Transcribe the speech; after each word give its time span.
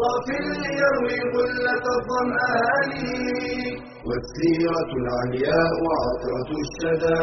صاف 0.00 0.26
ليروي 0.64 1.18
غلة 1.34 1.84
الظمآن 1.98 2.92
والسيرة 4.08 4.90
العلياء 5.00 5.74
عطرة 6.00 6.50
الشدى. 6.64 7.22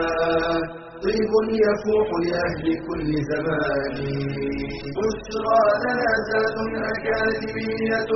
طيب 1.04 1.34
يفوح 1.66 2.08
لأهل 2.26 2.66
كل 2.88 3.12
زمان. 3.32 3.98
بشرى 4.98 5.64
لنا 5.84 6.14
زاد 6.30 6.58
أكاديمية 6.92 8.12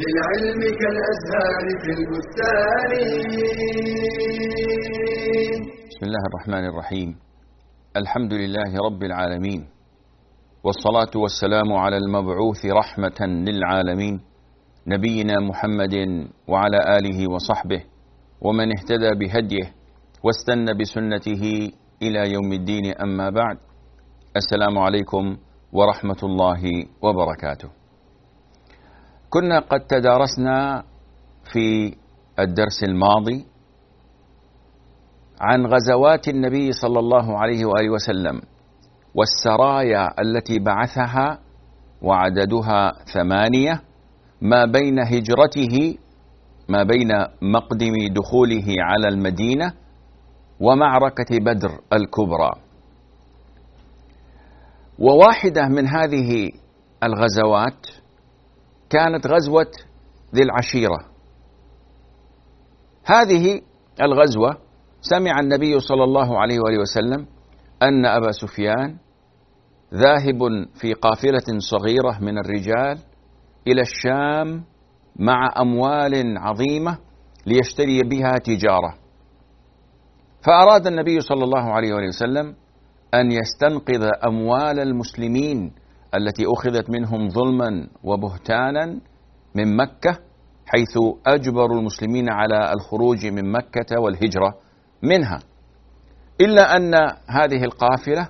للعلم 0.00 0.60
كالأزهار 0.80 1.64
في 1.82 1.90
البستان. 1.98 2.90
بسم 5.90 6.02
الله 6.08 6.22
الرحمن 6.30 6.64
الرحيم. 6.70 7.10
الحمد 7.96 8.32
لله 8.32 8.70
رب 8.86 9.02
العالمين. 9.02 9.75
والصلاة 10.66 11.14
والسلام 11.14 11.72
على 11.72 11.96
المبعوث 11.96 12.66
رحمة 12.66 13.20
للعالمين 13.20 14.20
نبينا 14.86 15.40
محمد 15.40 15.94
وعلى 16.48 16.78
آله 16.98 17.30
وصحبه 17.32 17.84
ومن 18.40 18.68
اهتدى 18.78 19.10
بهديه 19.20 19.72
واستنى 20.22 20.74
بسنته 20.74 21.72
إلى 22.02 22.32
يوم 22.32 22.52
الدين 22.52 22.94
أما 23.02 23.30
بعد. 23.30 23.58
السلام 24.36 24.78
عليكم 24.78 25.36
ورحمة 25.72 26.20
الله 26.22 26.62
وبركاته. 27.02 27.68
كنا 29.30 29.58
قد 29.58 29.80
تدارسنا 29.80 30.84
في 31.52 31.94
الدرس 32.38 32.82
الماضي 32.82 33.46
عن 35.40 35.66
غزوات 35.66 36.28
النبي 36.28 36.72
صلى 36.72 36.98
الله 36.98 37.38
عليه 37.38 37.64
وآله 37.64 37.90
وسلم. 37.90 38.55
والسرايا 39.16 40.20
التي 40.20 40.58
بعثها 40.58 41.38
وعددها 42.02 42.92
ثمانية 43.14 43.82
ما 44.40 44.64
بين 44.64 44.98
هجرته 44.98 45.98
ما 46.68 46.82
بين 46.82 47.08
مقدم 47.42 47.92
دخوله 48.10 48.66
على 48.78 49.08
المدينة 49.08 49.72
ومعركة 50.60 51.38
بدر 51.38 51.80
الكبرى. 51.92 52.50
وواحدة 54.98 55.68
من 55.68 55.86
هذه 55.88 56.50
الغزوات 57.02 57.86
كانت 58.90 59.26
غزوة 59.26 59.70
ذي 60.34 60.42
العشيرة. 60.42 60.98
هذه 63.04 63.60
الغزوة 64.00 64.56
سمع 65.00 65.40
النبي 65.40 65.80
صلى 65.80 66.04
الله 66.04 66.38
عليه 66.38 66.60
وآله 66.60 66.80
وسلم 66.80 67.26
أن 67.82 68.06
أبا 68.06 68.32
سفيان 68.32 68.96
ذاهب 69.94 70.66
في 70.74 70.92
قافلة 70.92 71.58
صغيرة 71.58 72.18
من 72.20 72.38
الرجال 72.38 72.98
إلى 73.66 73.82
الشام 73.82 74.64
مع 75.16 75.52
أموال 75.60 76.38
عظيمة 76.38 76.98
ليشتري 77.46 78.02
بها 78.02 78.38
تجارة. 78.38 78.94
فأراد 80.42 80.86
النبي 80.86 81.20
صلى 81.20 81.44
الله 81.44 81.72
عليه 81.72 81.94
وسلم 81.94 82.54
أن 83.14 83.32
يستنقذ 83.32 84.10
أموال 84.26 84.80
المسلمين 84.80 85.72
التي 86.14 86.44
أخذت 86.46 86.90
منهم 86.90 87.28
ظلما 87.28 87.88
وبهتانا 88.04 89.00
من 89.54 89.76
مكة 89.76 90.18
حيث 90.66 90.98
اجبروا 91.26 91.78
المسلمين 91.78 92.30
على 92.30 92.72
الخروج 92.72 93.26
من 93.26 93.52
مكة 93.52 94.00
والهجرة 94.00 94.54
منها. 95.02 95.38
إلا 96.40 96.76
أن 96.76 96.94
هذه 97.28 97.64
القافلة 97.64 98.28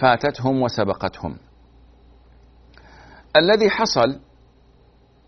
فاتتهم 0.00 0.62
وسبقتهم. 0.62 1.36
الذي 3.36 3.70
حصل 3.70 4.20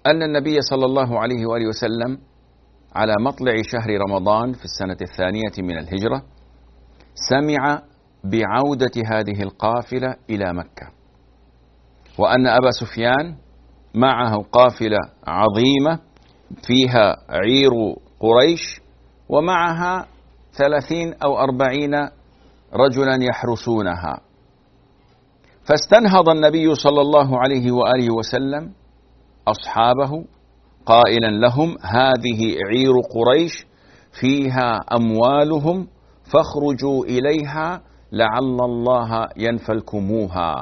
أن 0.07 0.23
النبي 0.23 0.61
صلى 0.61 0.85
الله 0.85 1.21
عليه 1.21 1.47
وآله 1.47 1.69
وسلم 1.69 2.19
على 2.95 3.15
مطلع 3.21 3.55
شهر 3.63 3.91
رمضان 4.09 4.53
في 4.53 4.65
السنة 4.65 4.97
الثانية 5.03 5.69
من 5.69 5.79
الهجرة 5.79 6.23
سمع 7.31 7.83
بعودة 8.25 8.91
هذه 9.13 9.43
القافلة 9.43 10.17
إلى 10.31 10.53
مكة 10.53 10.89
وأن 12.19 12.47
أبا 12.47 12.71
سفيان 12.71 13.37
معه 13.95 14.37
قافلة 14.53 14.99
عظيمة 15.27 15.99
فيها 16.67 17.17
عير 17.29 17.71
قريش 18.21 18.81
ومعها 19.29 20.07
ثلاثين 20.53 21.15
أو 21.25 21.39
أربعين 21.39 21.95
رجلا 22.75 23.19
يحرسونها. 23.25 24.21
فاستنهض 25.69 26.29
النبي 26.29 26.75
صلى 26.75 27.01
الله 27.01 27.39
عليه 27.39 27.73
وآله 27.73 28.15
وسلم 28.15 28.73
أصحابه 29.49 30.25
قائلا 30.87 31.31
لهم 31.47 31.77
هذه 31.83 32.57
عير 32.71 32.93
قريش 33.15 33.67
فيها 34.21 34.81
أموالهم 34.97 35.87
فاخرجوا 36.33 37.05
إليها 37.05 37.83
لعل 38.13 38.61
الله 38.65 39.29
ينفلكموها. 39.37 40.55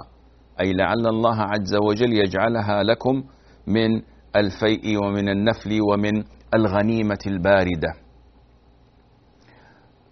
أي 0.60 0.72
لعل 0.72 1.06
الله 1.06 1.36
عز 1.40 1.74
وجل 1.74 2.12
يجعلها 2.12 2.82
لكم 2.82 3.22
من 3.66 4.02
الفيء 4.36 5.04
ومن 5.04 5.28
النفل 5.28 5.78
ومن 5.92 6.24
الغنيمة 6.54 7.18
الباردة. 7.26 7.92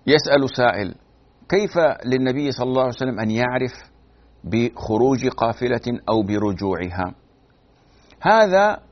يسأل 0.06 0.50
سائل 0.56 0.94
كيف 1.48 1.78
للنبي 2.06 2.50
صلى 2.52 2.66
الله 2.68 2.80
عليه 2.82 2.94
وسلم 2.96 3.20
أن 3.20 3.30
يعرف 3.30 3.72
بخروج 4.44 5.28
قافلة 5.28 6.00
أو 6.08 6.22
برجوعها. 6.22 7.14
هذا 8.20 8.82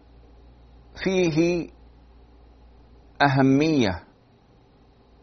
فيه 1.04 1.68
أهمية 3.22 4.02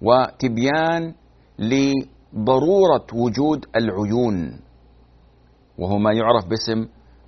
وتبيان 0.01 1.13
لضرورة 1.59 3.05
وجود 3.13 3.65
العيون 3.75 4.59
وهو 5.77 5.97
ما 5.97 6.13
يعرف 6.13 6.45
باسم 6.45 6.87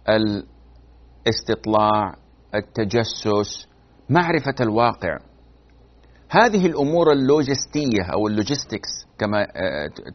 الاستطلاع 0.09 2.15
التجسس 2.55 3.67
معرفة 4.09 4.55
الواقع. 4.61 5.17
هذه 6.29 6.65
الأمور 6.65 7.11
اللوجستية 7.11 8.03
أو 8.13 8.27
اللوجيستكس 8.27 8.89
كما 9.17 9.47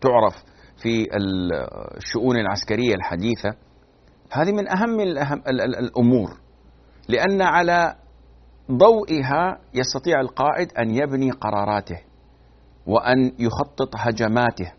تعرف 0.00 0.44
في 0.82 1.06
الشؤون 1.96 2.36
العسكرية 2.36 2.94
الحديثة. 2.94 3.54
هذه 4.32 4.52
من 4.52 4.68
أهم 4.68 5.00
الأمور 5.78 6.40
لأن 7.08 7.42
على 7.42 7.94
ضوئها 8.70 9.58
يستطيع 9.74 10.20
القائد 10.20 10.72
أن 10.78 10.90
يبني 10.90 11.30
قراراته 11.30 12.00
وأن 12.86 13.32
يخطط 13.38 13.96
هجماته. 13.96 14.72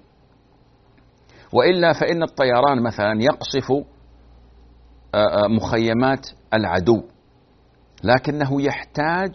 وإلا 1.54 1.94
فإن 1.94 2.24
الطيران 2.24 2.84
مثلا 2.84 3.14
يقصف 3.22 3.72
مخيمات 5.50 6.28
العدو 6.54 7.04
لكنه 8.04 8.62
يحتاج 8.62 9.34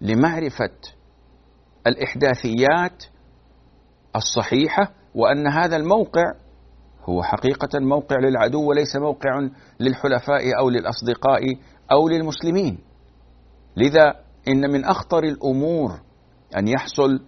لمعرفة 0.00 0.70
الإحداثيات 1.86 3.04
الصحيحة 4.16 4.92
وأن 5.16 5.46
هذا 5.46 5.76
الموقع 5.76 6.32
هو 7.08 7.22
حقيقة 7.22 7.78
موقع 7.80 8.16
للعدو 8.18 8.68
وليس 8.68 8.96
موقع 8.96 9.48
للحلفاء 9.80 10.58
أو 10.60 10.70
للأصدقاء 10.70 11.42
أو 11.92 12.08
للمسلمين. 12.08 12.78
لذا 13.76 14.14
إن 14.48 14.70
من 14.72 14.84
أخطر 14.84 15.24
الأمور 15.24 15.90
أن 16.56 16.68
يحصل 16.68 17.20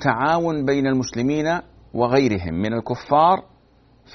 تعاون 0.00 0.64
بين 0.64 0.86
المسلمين 0.86 1.60
وغيرهم 1.94 2.54
من 2.54 2.72
الكفار 2.74 3.44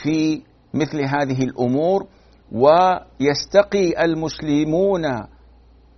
في 0.04 0.42
مثل 0.74 1.02
هذه 1.02 1.44
الأمور 1.44 2.08
ويستقي 2.52 4.06
المسلمون 4.06 5.06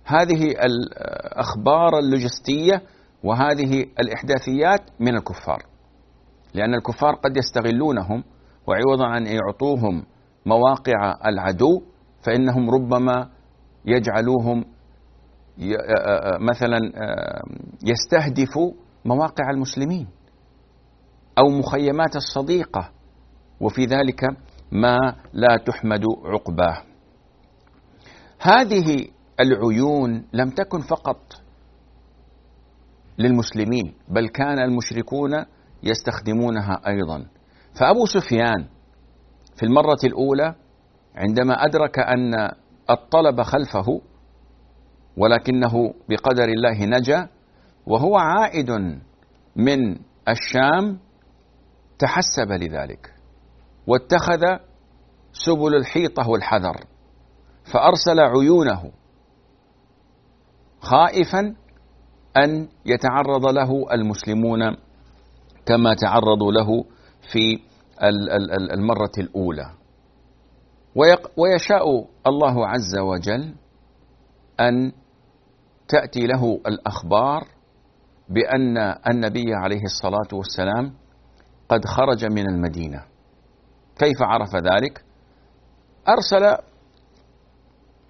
هذه 0.04 0.44
الأخبار 0.64 1.98
اللوجستية 1.98 2.82
وهذه 3.24 3.86
الإحداثيات 4.00 4.80
من 5.00 5.16
الكفار. 5.16 5.62
لأن 6.56 6.74
الكفار 6.74 7.14
قد 7.14 7.36
يستغلونهم 7.36 8.24
وعوضا 8.66 9.06
عن 9.06 9.26
يعطوهم 9.26 10.06
مواقع 10.46 11.14
العدو 11.26 11.82
فإنهم 12.22 12.70
ربما 12.70 13.30
يجعلوهم 13.84 14.64
مثلا 16.40 16.78
يستهدفوا 17.84 18.72
مواقع 19.04 19.50
المسلمين 19.50 20.06
أو 21.38 21.48
مخيمات 21.48 22.16
الصديقة 22.16 22.90
وفي 23.60 23.84
ذلك 23.84 24.24
ما 24.72 24.98
لا 25.32 25.56
تحمد 25.56 26.02
عقباه. 26.24 26.82
هذه 28.40 29.08
العيون 29.40 30.24
لم 30.32 30.50
تكن 30.50 30.80
فقط 30.80 31.20
للمسلمين 33.18 33.94
بل 34.08 34.28
كان 34.28 34.58
المشركون 34.58 35.44
يستخدمونها 35.82 36.80
أيضا. 36.86 37.26
فأبو 37.80 38.06
سفيان 38.06 38.66
في 39.56 39.62
المرة 39.62 39.98
الأولى 40.04 40.54
عندما 41.14 41.54
أدرك 41.54 41.98
أن 41.98 42.50
الطلب 42.90 43.42
خلفه 43.42 44.00
ولكنه 45.16 45.94
بقدر 46.08 46.48
الله 46.48 46.84
نجا 46.84 47.28
وهو 47.86 48.16
عائد 48.16 48.70
من 49.56 49.96
الشام 50.28 50.98
تحسب 51.98 52.52
لذلك 52.52 53.14
واتخذ 53.86 54.42
سبل 55.32 55.74
الحيطة 55.74 56.28
والحذر 56.28 56.76
فأرسل 57.72 58.20
عيونه 58.20 58.92
خائفا 60.80 61.54
أن 62.36 62.68
يتعرض 62.86 63.46
له 63.46 63.92
المسلمون 63.92 64.76
كما 65.66 65.94
تعرضوا 65.94 66.52
له 66.52 66.84
في 67.32 67.60
المرة 68.72 69.12
الأولى. 69.18 69.70
ويشاء 71.36 72.06
الله 72.26 72.68
عز 72.68 72.98
وجل 72.98 73.54
أن 74.60 74.92
تأتي 75.88 76.26
له 76.26 76.60
الأخبار 76.66 77.46
بأن 78.28 78.78
النبي 79.10 79.54
عليه 79.54 79.82
الصلاة 79.84 80.28
والسلام 80.32 80.94
قد 81.68 81.84
خرج 81.84 82.24
من 82.24 82.50
المدينة. 82.50 83.04
كيف 83.98 84.22
عرف 84.22 84.56
ذلك؟ 84.56 85.04
أرسل 86.08 86.56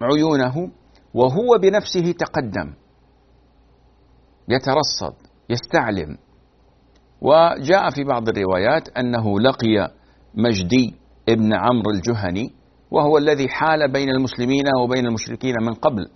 عيونه 0.01 0.71
وهو 1.13 1.57
بنفسه 1.61 2.11
تقدم. 2.11 2.73
يترصد 4.49 5.15
يستعلم 5.49 6.17
وجاء 7.21 7.89
في 7.89 8.03
بعض 8.03 8.29
الروايات 8.29 8.89
أنه 8.97 9.39
لقي 9.39 9.91
مجدي 10.35 10.95
ابن 11.29 11.53
عمرو 11.53 11.91
الجهني 11.91 12.53
وهو 12.91 13.17
الذي 13.17 13.49
حال 13.49 13.91
بين 13.91 14.09
المسلمين 14.09 14.63
وبين 14.83 15.05
المشركين 15.05 15.55
من 15.61 15.73
قبل. 15.73 16.09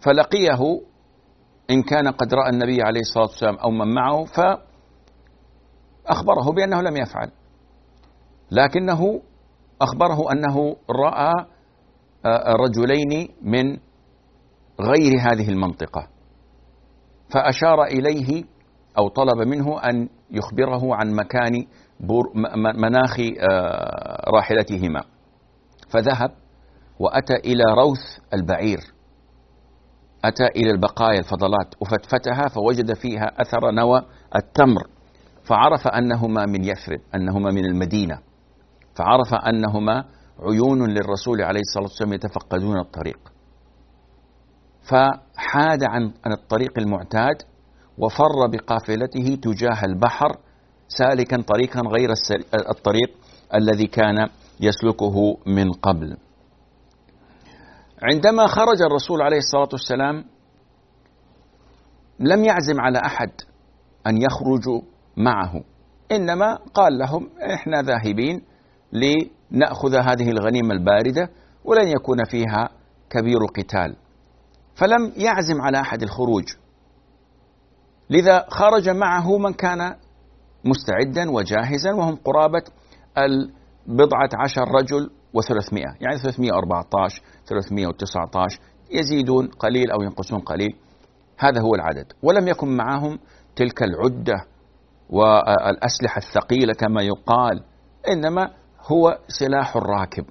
فلقيه 0.00 0.80
إن 1.70 1.82
كان 1.82 2.08
قد 2.08 2.34
رأى 2.34 2.50
النبي 2.50 2.82
عليه 2.82 3.00
الصلاة 3.00 3.24
والسلام 3.24 3.56
أو 3.56 3.70
من 3.70 3.94
معه 3.94 4.24
فأخبره 6.04 6.52
بأنه 6.56 6.80
لم 6.80 6.96
يفعل. 6.96 7.30
لكنه 8.50 9.22
أخبره 9.80 10.32
أنه 10.32 10.76
رأى 10.90 11.32
رجلين 12.46 13.28
من 13.42 13.78
غير 14.80 15.12
هذه 15.20 15.48
المنطقة. 15.48 16.08
فأشار 17.30 17.84
إليه 17.84 18.44
أو 18.98 19.08
طلب 19.08 19.48
منه 19.48 19.80
أن 19.80 20.08
يخبره 20.30 20.94
عن 20.94 21.12
مكان 21.12 21.66
مناخ 22.76 23.20
آه، 23.40 24.30
راحلتهما. 24.30 25.04
فذهب 25.88 26.30
وأتى 26.98 27.34
إلى 27.34 27.64
روث 27.78 28.18
البعير. 28.34 28.78
أتى 30.24 30.46
إلى 30.46 30.70
البقايا 30.70 31.18
الفضلات. 31.18 31.74
وفتفتها 31.80 32.48
فوجد 32.48 32.94
فيها 32.94 33.40
أثر 33.40 33.70
نوى 33.70 34.02
التمر. 34.36 34.86
فعرف 35.44 35.88
أنهما 35.88 36.46
من 36.46 36.64
يثرب 36.64 37.00
أنهما 37.14 37.50
من 37.50 37.64
المدينة. 37.64 38.18
فعرف 38.94 39.34
أنهما 39.34 40.04
عيون 40.40 40.90
للرسول 40.90 41.42
عليه 41.42 41.60
الصلاة 41.60 41.84
والسلام 41.84 42.12
يتفقدون 42.12 42.78
الطريق. 42.78 43.18
فحاد 44.82 45.84
عن 45.84 46.32
الطريق 46.32 46.78
المعتاد 46.78 47.42
وفر 47.98 48.46
بقافلته 48.52 49.38
تجاه 49.42 49.84
البحر 49.84 50.36
سالكا 50.88 51.42
طريقا 51.42 51.80
غير 51.80 52.10
الطريق 52.70 53.10
الذي 53.54 53.86
كان 53.86 54.28
يسلكه 54.60 55.36
من 55.46 55.72
قبل. 55.72 56.16
عندما 58.02 58.46
خرج 58.46 58.82
الرسول 58.82 59.22
عليه 59.22 59.38
الصلاة 59.38 59.68
والسلام 59.72 60.24
لم 62.20 62.44
يعزم 62.44 62.80
على 62.80 62.98
أحد 62.98 63.30
أن 64.06 64.22
يخرجوا 64.22 64.80
معه 65.16 65.62
إنما 66.12 66.58
قال 66.74 66.98
لهم 66.98 67.30
إحنا 67.54 67.82
ذاهبين 67.82 68.42
لنأخذ 68.92 69.94
هذه 69.94 70.28
الغنيمة 70.30 70.74
الباردة 70.74 71.30
ولن 71.64 71.88
يكون 71.88 72.24
فيها 72.24 72.68
كبير 73.10 73.38
قتال. 73.56 73.96
فلم 74.74 75.12
يعزم 75.16 75.60
على 75.60 75.80
أحد 75.80 76.02
الخروج. 76.02 76.44
لذا 78.10 78.46
خرج 78.50 78.88
معه 78.88 79.38
من 79.38 79.52
كان 79.52 79.96
مستعدا 80.64 81.30
وجاهزا 81.30 81.92
وهم 81.92 82.16
قرابة 82.16 82.62
البضعة 83.18 84.28
عشر 84.34 84.62
رجل 84.62 85.10
وثلاثمائة 85.34 85.94
يعني 86.00 86.18
314 86.18 87.22
319 87.46 88.60
يزيدون 88.90 89.46
قليل 89.46 89.90
أو 89.90 90.02
ينقصون 90.02 90.38
قليل. 90.38 90.76
هذا 91.38 91.60
هو 91.60 91.74
العدد. 91.74 92.12
ولم 92.22 92.48
يكن 92.48 92.76
معهم 92.76 93.18
تلك 93.56 93.82
العدة 93.82 94.44
والأسلحة 95.10 96.18
الثقيلة 96.18 96.72
كما 96.74 97.02
يقال 97.02 97.64
إنما 98.08 98.50
هو 98.92 99.18
سلاح 99.28 99.76
الراكب 99.76 100.24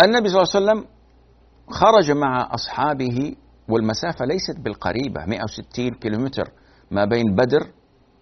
النبي 0.00 0.28
صلى 0.28 0.42
الله 0.42 0.52
عليه 0.54 0.64
وسلم 0.64 0.84
خرج 1.70 2.10
مع 2.10 2.54
أصحابه 2.54 3.36
والمسافة 3.68 4.24
ليست 4.24 4.60
بالقريبة 4.60 5.26
160 5.26 5.90
كيلومتر 5.90 6.52
ما 6.90 7.04
بين 7.04 7.34
بدر 7.34 7.72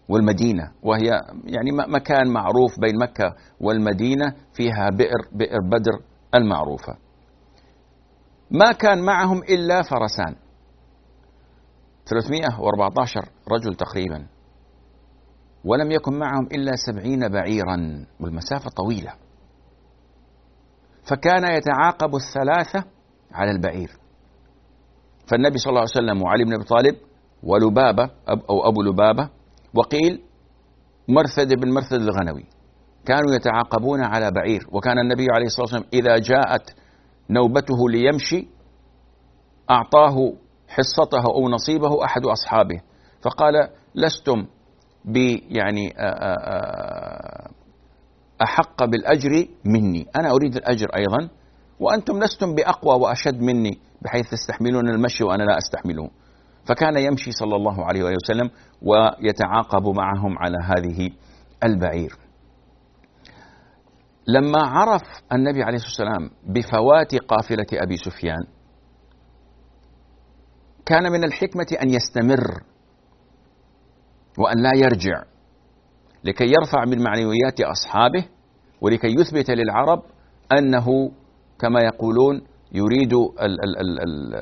والمدينة 0.09 0.73
وهي 0.83 1.07
يعني 1.45 1.73
مكان 1.73 2.29
معروف 2.33 2.81
بين 2.81 2.99
مكة 2.99 3.35
والمدينة 3.61 4.35
فيها 4.55 4.91
بئر 4.91 5.29
بئر 5.33 5.61
بدر 5.61 6.01
المعروفة. 6.35 6.97
ما 8.51 8.73
كان 8.73 9.03
معهم 9.03 9.39
إلا 9.39 9.83
فرسان. 9.83 10.37
314 12.07 13.29
رجل 13.53 13.75
تقريبا. 13.75 14.27
ولم 15.65 15.91
يكن 15.93 16.19
معهم 16.19 16.47
إلا 16.47 16.73
سبعين 16.77 17.29
بعيرا 17.29 18.07
والمسافة 18.21 18.71
طويلة. 18.77 19.13
فكان 21.05 21.45
يتعاقب 21.45 22.15
الثلاثة 22.15 22.85
على 23.33 23.51
البعير. 23.51 24.04
فالنبي 25.27 25.59
صلى 25.59 25.71
الله 25.71 25.81
عليه 25.81 25.91
وسلم 25.91 26.23
وعلي 26.23 26.45
بن 26.45 26.55
أبي 26.55 26.65
طالب 26.65 26.97
ولبابة 27.43 28.11
أو 28.29 28.69
أبو 28.69 28.83
لبابة 28.83 29.29
وقيل 29.75 30.23
مرثد 31.09 31.55
بن 31.55 31.73
مرثد 31.75 32.01
الغنوي. 32.01 32.45
كانوا 33.07 33.35
يتعاقبون 33.35 34.01
على 34.01 34.31
بعير. 34.31 34.67
وكان 34.73 34.99
النبي 34.99 35.27
عليه 35.33 35.47
الصلاة 35.47 35.63
والسلام 35.63 35.85
إذا 35.93 36.19
جاءت 36.19 36.75
نوبته 37.31 37.91
ليمشي 37.91 38.49
أعطاه 39.71 40.33
حصته 40.69 41.25
أو 41.35 41.49
نصيبه 41.49 42.05
أحد 42.05 42.27
أصحابه. 42.27 42.81
فقال 43.23 43.69
لستم 43.95 44.47
ب 45.05 45.17
يعني 45.51 45.95
أحق 48.43 48.85
بالأجر 48.85 49.47
مني. 49.65 50.07
أنا 50.17 50.31
أريد 50.31 50.57
الأجر 50.57 50.89
أيضا 50.97 51.29
وأنتم 51.81 52.19
لستم 52.19 52.55
بأقوى 52.55 53.01
وأشد 53.01 53.41
مني. 53.41 53.79
بحيث 54.05 54.31
تستحملون 54.31 54.89
المشي 54.89 55.25
وأنا 55.25 55.43
لا 55.43 55.59
أستحمله. 55.59 56.11
فكان 56.69 56.97
يمشي 56.99 57.31
صلى 57.33 57.57
الله 57.57 57.85
عليه 57.85 58.03
وسلم 58.03 58.51
ويتعاقب 58.83 59.87
معهم 59.89 60.39
على 60.39 60.57
هذه 60.63 61.11
البعير. 61.65 62.17
لما 64.27 64.59
عرف 64.67 65.03
النبي 65.33 65.63
عليه 65.63 65.77
الصلاة 65.77 66.11
والسلام 66.11 66.31
بفوات 66.55 67.15
قافلة 67.15 67.67
أبي 67.73 67.97
سفيان 67.97 68.45
كان 70.87 71.13
من 71.13 71.25
الحكمة 71.25 71.67
أن 71.83 71.91
يستمر 71.91 72.63
وأن 74.39 74.63
لا 74.63 74.71
يرجع 74.75 75.23
لكي 76.25 76.45
يرفع 76.45 76.85
من 76.85 77.03
معنويات 77.03 77.61
أصحابه 77.61 78.25
ولكي 78.81 79.09
يثبت 79.21 79.51
للعرب 79.51 80.03
أنه 80.59 81.13
كما 81.59 81.81
يقولون 81.81 82.43
يريد 82.75 83.13
ال 83.15 83.41
ال 83.65 83.79
ال 83.81 84.01
ال 84.01 84.35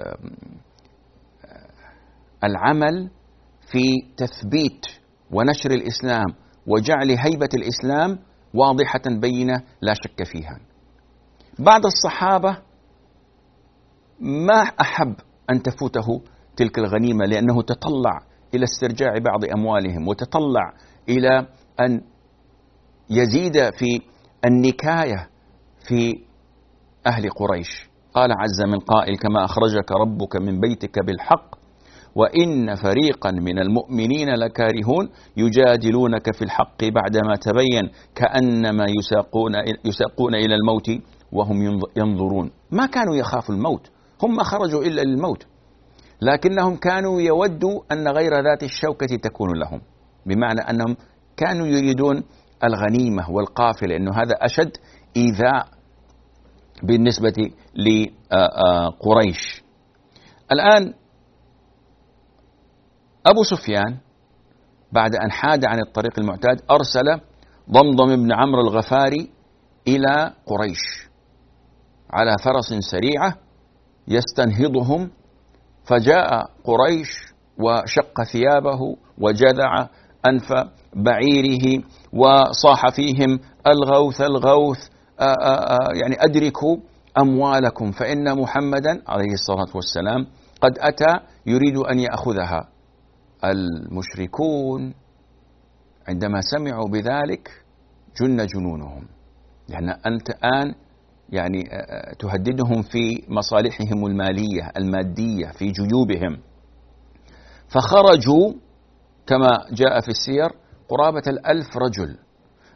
العمل 2.44 3.10
في 3.72 3.82
تثبيت 4.16 4.86
ونشر 5.30 5.70
الإسلام 5.70 6.26
وجعل 6.66 7.10
هيبة 7.10 7.48
الإسلام 7.54 8.18
واضحة 8.54 9.02
بينة 9.06 9.62
لا 9.80 9.94
شك 9.94 10.24
فيها. 10.24 10.60
بعض 11.58 11.80
الصحابة 11.86 12.58
ما 14.20 14.60
أحب 14.80 15.14
أن 15.50 15.62
تفوته 15.62 16.22
تلك 16.56 16.78
الغنيمة 16.78 17.24
لأنه 17.24 17.62
تطلع 17.62 18.20
إلى 18.54 18.64
استرجاع 18.64 19.18
بعض 19.18 19.44
أموالهم 19.44 20.08
وتطلع 20.08 20.72
إلى 21.08 21.46
أن 21.80 22.00
يزيد 23.10 23.70
في 23.74 24.00
النكاية 24.44 25.28
في 25.88 26.22
أهل 27.06 27.30
قريش 27.30 27.91
قال 28.14 28.32
عز 28.32 28.62
من 28.62 28.78
قائل 28.78 29.16
كما 29.16 29.44
أخرجك 29.44 29.92
ربك 29.92 30.36
من 30.36 30.60
بيتك 30.60 31.04
بالحق 31.06 31.54
وإن 32.14 32.74
فريقا 32.74 33.30
من 33.30 33.58
المؤمنين 33.58 34.28
لكارهون 34.28 35.08
يجادلونك 35.36 36.34
في 36.34 36.42
الحق 36.42 36.84
بعدما 36.84 37.36
تبين 37.36 37.90
كأنما 38.14 38.84
يساقون, 38.98 39.52
يساقون 39.84 40.34
إلى 40.34 40.54
الموت 40.54 40.90
وهم 41.32 41.80
ينظرون. 41.96 42.50
ما 42.70 42.86
كانوا 42.86 43.16
يخافوا 43.16 43.54
الموت 43.54 43.90
هم 44.22 44.36
ما 44.36 44.42
خرجوا 44.42 44.82
إلا 44.82 45.02
للموت. 45.02 45.46
لكنهم 46.22 46.76
كانوا 46.76 47.20
يودوا 47.20 47.80
أن 47.92 48.08
غير 48.08 48.32
ذات 48.32 48.62
الشوكة 48.62 49.16
تكون 49.16 49.48
لهم 49.58 49.80
بمعنى 50.26 50.60
أنهم 50.60 50.96
كانوا 51.36 51.66
يريدون 51.66 52.22
الغنيمة 52.64 53.30
والقافلة 53.30 53.96
أنه 53.96 54.10
هذا 54.10 54.34
أشد 54.40 54.76
إيذاء 55.16 55.66
بالنسبة 56.82 57.50
لقريش 57.76 59.62
الآن 60.52 60.94
أبو 63.26 63.42
سفيان 63.42 63.98
بعد 64.92 65.14
أن 65.14 65.30
حاد 65.32 65.64
عن 65.64 65.80
الطريق 65.80 66.18
المعتاد 66.18 66.62
أرسل 66.70 67.20
ضمضم 67.70 68.16
بن 68.16 68.32
عمرو 68.32 68.60
الغفاري 68.60 69.30
إلى 69.88 70.32
قريش 70.46 71.08
على 72.10 72.36
فرس 72.44 72.74
سريعة 72.90 73.36
يستنهضهم 74.08 75.10
فجاء 75.84 76.50
قريش 76.64 77.08
وشق 77.58 78.22
ثيابه 78.22 78.96
وجذع 79.18 79.88
أنف 80.26 80.52
بعيره 80.94 81.84
وصاح 82.12 82.88
فيهم 82.96 83.40
الغوث 83.66 84.20
الغوث 84.20 84.78
يعني 86.02 86.16
أدركوا 86.24 86.76
أموالكم 87.18 87.90
فإن 87.90 88.38
محمدا 88.38 89.02
عليه 89.06 89.32
الصلاة 89.32 89.76
والسلام 89.76 90.26
قد 90.60 90.78
أتى 90.78 91.20
يريد 91.46 91.76
أن 91.76 91.98
يأخذها. 91.98 92.68
المشركون 93.44 94.94
عندما 96.08 96.40
سمعوا 96.40 96.88
بذلك 96.88 97.50
جن 98.20 98.46
جنونهم. 98.46 99.06
لأن 99.68 99.88
أنت 99.88 100.30
الآن 100.30 100.74
يعني 101.28 101.62
تهددهم 102.18 102.82
في 102.82 103.22
مصالحهم 103.28 104.06
المالية 104.06 104.72
المادية 104.76 105.46
في 105.46 105.72
جيوبهم. 105.72 106.38
فخرجوا 107.68 108.52
كما 109.26 109.64
جاء 109.72 110.00
في 110.00 110.08
السير 110.08 110.50
قرابة 110.88 111.22
الألف 111.26 111.76
رجل 111.76 112.18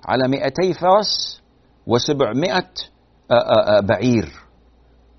على 0.09 0.28
مئتي 0.28 0.75
فرس 0.75 1.43
وسبعمائة 1.87 2.71
بعير. 3.83 4.33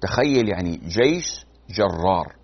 تخيل 0.01 0.49
يعني 0.49 0.77
جيش 0.77 1.45
جرار. 1.69 2.35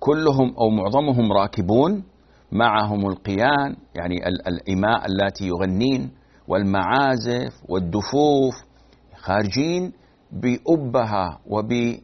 كلهم 0.00 0.54
أو 0.58 0.70
معظمهم 0.70 1.32
راكبون 1.32 2.04
معهم 2.52 3.06
القيان 3.06 3.76
يعني 3.94 4.28
الإماء 4.28 5.06
التي 5.06 5.46
يغنين 5.46 6.10
والمعازف 6.48 7.54
والدفوف 7.68 8.54
خارجين 9.16 9.92
بأبهة 10.32 11.38
وببطر 11.46 12.00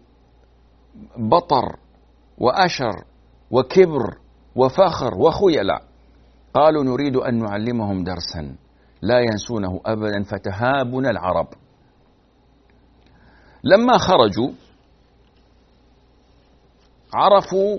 وأشر 2.39 3.05
وكبر 3.51 4.19
وفخر 4.57 5.15
وخيلاء. 5.19 5.83
قالوا 6.55 6.85
نريد 6.85 7.17
أن 7.17 7.39
نعلمهم 7.39 8.05
درسا. 8.05 8.57
لا 9.02 9.18
ينسونه 9.21 9.80
أبدا 9.87 10.23
فتهابنا 10.23 11.11
العرب. 11.11 11.49
لما 13.64 13.99
خرجوا 13.99 14.50
عرفوا 17.14 17.78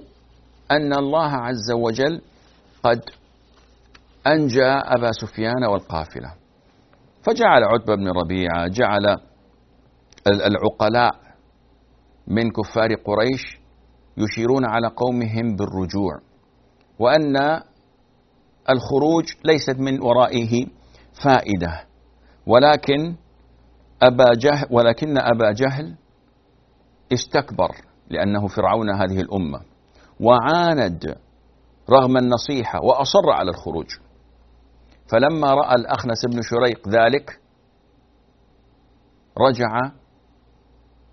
أن 0.71 0.93
الله 0.93 1.31
عز 1.31 1.71
وجل 1.71 2.21
قد 2.83 3.01
أنجى 4.27 4.65
أبا 4.65 5.11
سفيان 5.11 5.63
والقافلة. 5.71 6.33
فجعل 7.23 7.63
عتبة 7.63 7.95
بن 7.95 8.07
ربيعة 8.07 8.67
جعل 8.67 9.17
العقلاء 10.27 11.15
من 12.27 12.51
كفار 12.51 12.93
قريش 12.93 13.57
يشيرون 14.17 14.65
على 14.65 14.87
قومهم 14.87 15.55
بالرجوع 15.55 16.19
وأن 16.99 17.61
الخروج 18.69 19.25
ليست 19.45 19.79
من 19.79 20.01
ورائه. 20.01 20.67
فائدة. 21.13 21.87
ولكن 22.47 23.15
أبا 24.01 24.25
جهل 24.37 24.67
ولكن 24.71 25.17
أبا 25.17 25.51
جهل 25.51 25.95
استكبر 27.13 27.71
لأنه 28.09 28.47
فرعون 28.47 28.89
هذه 28.89 29.21
الأمة 29.21 29.61
وعاند 30.19 31.15
رغم 31.89 32.17
النصيحة 32.17 32.79
وأصر 32.83 33.29
على 33.29 33.49
الخروج. 33.49 33.87
فلما 35.11 35.53
رأى 35.53 35.75
الأخنس 35.75 36.25
بن 36.25 36.41
شريق 36.41 36.89
ذلك 36.89 37.39
رجع 39.37 39.91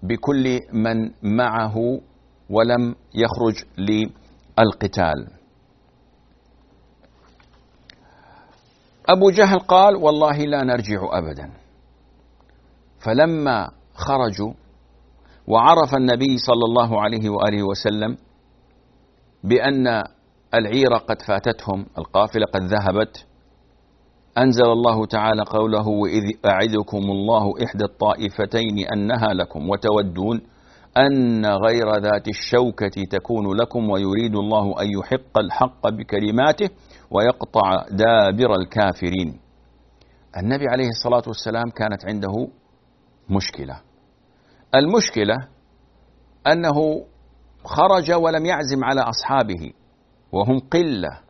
بكل 0.02 0.60
من 0.72 1.10
معه 1.22 2.00
ولم 2.50 2.94
يخرج 3.14 3.64
للقتال. 3.78 5.39
أبو 9.10 9.30
جهل 9.30 9.58
قال 9.58 9.96
والله 9.96 10.38
لا 10.38 10.64
نرجع 10.64 11.00
أبدا. 11.18 11.50
فلما 12.98 13.70
خرجوا 13.94 14.52
وعرف 15.46 15.94
النبي 15.94 16.36
صلى 16.38 16.64
الله 16.68 17.00
عليه 17.00 17.30
وآله 17.30 17.62
وسلم 17.62 18.16
بأن 19.44 19.86
العير 20.54 20.92
قد 21.08 21.22
فاتتهم 21.22 21.86
القافلة 21.98 22.46
قد 22.54 22.62
ذهبت 22.62 23.26
أنزل 24.38 24.66
الله 24.72 25.06
تعالى 25.06 25.42
قوله 25.42 25.88
وإذ 25.88 26.22
أعدكم 26.46 26.98
الله 26.98 27.44
إحدى 27.64 27.84
الطائفتين 27.84 28.86
أنها 28.92 29.34
لكم. 29.34 29.68
وتودون 29.70 30.40
أن 30.96 31.46
غير 31.46 31.88
ذات 32.02 32.28
الشوكة 32.28 33.04
تكون 33.10 33.56
لكم 33.56 33.90
ويريد 33.90 34.34
الله 34.36 34.82
أن 34.82 34.86
يحق 34.98 35.38
الحق 35.38 35.88
بكلماته. 35.88 36.70
ويقطع 37.10 37.86
دابر 37.90 38.54
الكافرين. 38.54 39.40
النبي 40.36 40.64
عليه 40.68 40.88
الصلاة 40.88 41.22
والسلام 41.26 41.70
كانت 41.70 42.04
عنده 42.04 42.48
مشكلة. 43.30 43.80
المشكلة 44.74 45.36
أنه 46.46 47.04
خرج 47.64 48.12
ولم 48.12 48.46
يعزم 48.46 48.84
على 48.84 49.00
أصحابه 49.00 49.72
وهم 50.32 50.58
قلة 50.58 51.20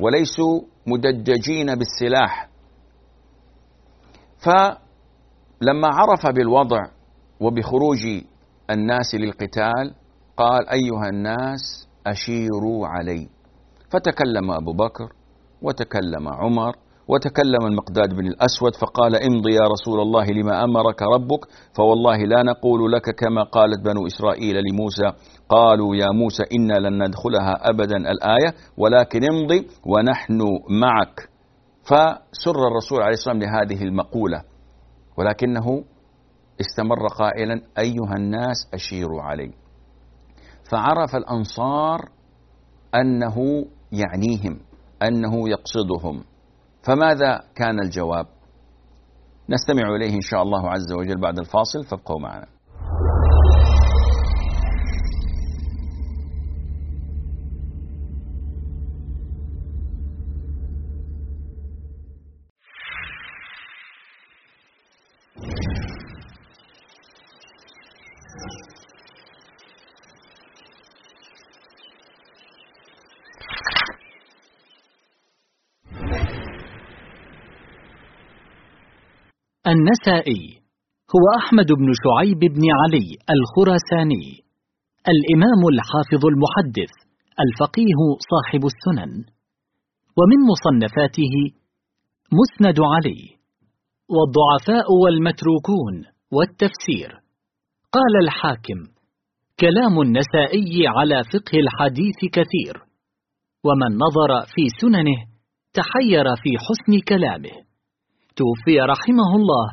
وليسوا 0.00 0.60
مدججين 0.86 1.74
بالسلاح. 1.74 2.48
فلما 4.38 5.88
عرف 5.88 6.26
بالوضع 6.34 6.86
وبخروج 7.40 8.06
الناس 8.70 9.14
للقتال 9.14 9.94
قال 10.36 10.68
أيها 10.68 11.08
الناس 11.08 11.88
أشيروا 12.06 12.86
علي. 12.86 13.28
فتكلم 13.90 14.50
أبو 14.50 14.72
بكر 14.72 15.12
وتكلم 15.62 16.28
عمر 16.28 16.76
وتكلم 17.08 17.66
المقداد 17.66 18.14
بن 18.14 18.26
الأسود 18.26 18.76
فقال 18.76 19.16
امضي 19.16 19.54
يا 19.54 19.68
رسول 19.68 20.00
الله 20.00 20.24
لما 20.24 20.64
أمرك 20.64 21.02
ربك؟ 21.02 21.44
فوالله 21.76 22.16
لا 22.16 22.42
نقول 22.42 22.92
لك 22.92 23.10
كما 23.10 23.42
قالت 23.42 23.80
بنو 23.84 24.06
إسرائيل 24.06 24.56
لموسى 24.70 25.12
قالوا 25.48 25.96
يا 25.96 26.10
موسى 26.12 26.42
إنا 26.52 26.88
لن 26.88 27.02
ندخلها 27.04 27.70
أبدا 27.70 27.96
الآية 27.96 28.54
ولكن 28.76 29.20
امضي 29.24 29.66
ونحن 29.86 30.40
معك. 30.70 31.28
فسر 31.82 32.56
الرسول 32.68 33.02
عليه 33.02 33.12
الصلاة 33.14 33.34
والسلام 33.34 33.38
لهذه 33.38 33.82
المقولة 33.82 34.42
ولكنه 35.18 35.84
استمر 36.60 37.06
قائلا 37.06 37.62
أيها 37.78 38.14
الناس 38.16 38.68
أشيروا 38.74 39.22
علي. 39.22 39.52
فعرف 40.70 41.16
الأنصار 41.16 42.08
أنه 42.94 43.64
يعنيهم 43.92 44.60
أنه 45.02 45.48
يقصدهم. 45.48 46.24
فماذا 46.82 47.40
كان 47.54 47.80
الجواب؟ 47.80 48.26
نستمع 49.50 49.96
إليه 49.96 50.14
إن 50.14 50.20
شاء 50.20 50.42
الله 50.42 50.70
عز 50.70 50.92
وجل 50.92 51.20
بعد 51.20 51.38
الفاصل 51.38 51.84
فابقوا 51.90 52.20
معنا. 52.20 52.46
النسائي 79.72 80.44
هو 81.14 81.24
أحمد 81.40 81.66
بن 81.80 81.88
شعيب 82.02 82.38
بن 82.38 82.64
علي 82.80 83.08
الخراساني 83.34 84.26
الإمام 85.12 85.60
الحافظ 85.72 86.22
المحدث 86.32 86.92
الفقيه 87.44 88.00
صاحب 88.32 88.62
السنن 88.72 89.12
ومن 90.18 90.38
مصنفاته 90.50 91.34
مسند 92.38 92.78
علي 92.94 93.22
والضعفاء 94.14 94.86
والمتروكون 95.02 95.94
والتفسير. 96.32 97.10
قال 97.92 98.12
الحاكم 98.24 98.80
كلام 99.60 100.00
النسائي 100.00 100.86
على 100.86 101.24
فقه 101.24 101.58
الحديث 101.64 102.18
كثير 102.32 102.74
ومن 103.64 103.90
نظر 104.04 104.30
في 104.54 104.62
سننه 104.80 105.18
تحير 105.72 106.24
في 106.42 106.50
حسن 106.64 106.92
كلامه. 107.08 107.67
توفي 108.38 108.80
رحمه 108.80 109.30
الله 109.36 109.66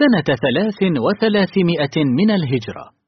سنة 0.00 0.36
ثلاث 0.36 0.80
وثلاثمائة 1.06 1.96
من 2.18 2.30
الهجرة. 2.30 3.02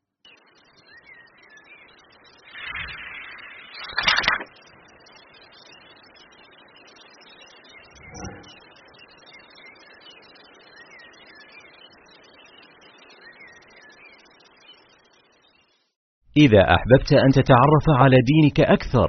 إذا 16.37 16.61
أحببت 16.61 17.13
أن 17.13 17.31
تتعرف 17.31 17.87
على 17.89 18.17
دينك 18.17 18.61
أكثر 18.61 19.09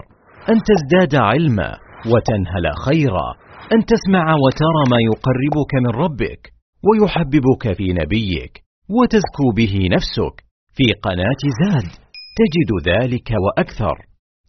أن 0.49 0.57
تزداد 0.69 1.15
علما 1.15 1.77
وتنهل 2.05 2.65
خيرا. 2.85 3.44
أن 3.73 3.85
تسمع 3.85 4.25
وترى 4.43 4.83
ما 4.91 4.97
يقربك 5.09 5.71
من 5.83 5.91
ربك 6.03 6.41
ويحببك 6.87 7.77
في 7.77 7.87
نبيك 7.93 8.53
وتزكو 8.89 9.47
به 9.57 9.73
نفسك 9.95 10.35
في 10.75 10.83
قناة 11.05 11.41
زاد. 11.61 11.89
تجد 12.39 12.71
ذلك 12.91 13.29
وأكثر. 13.45 13.95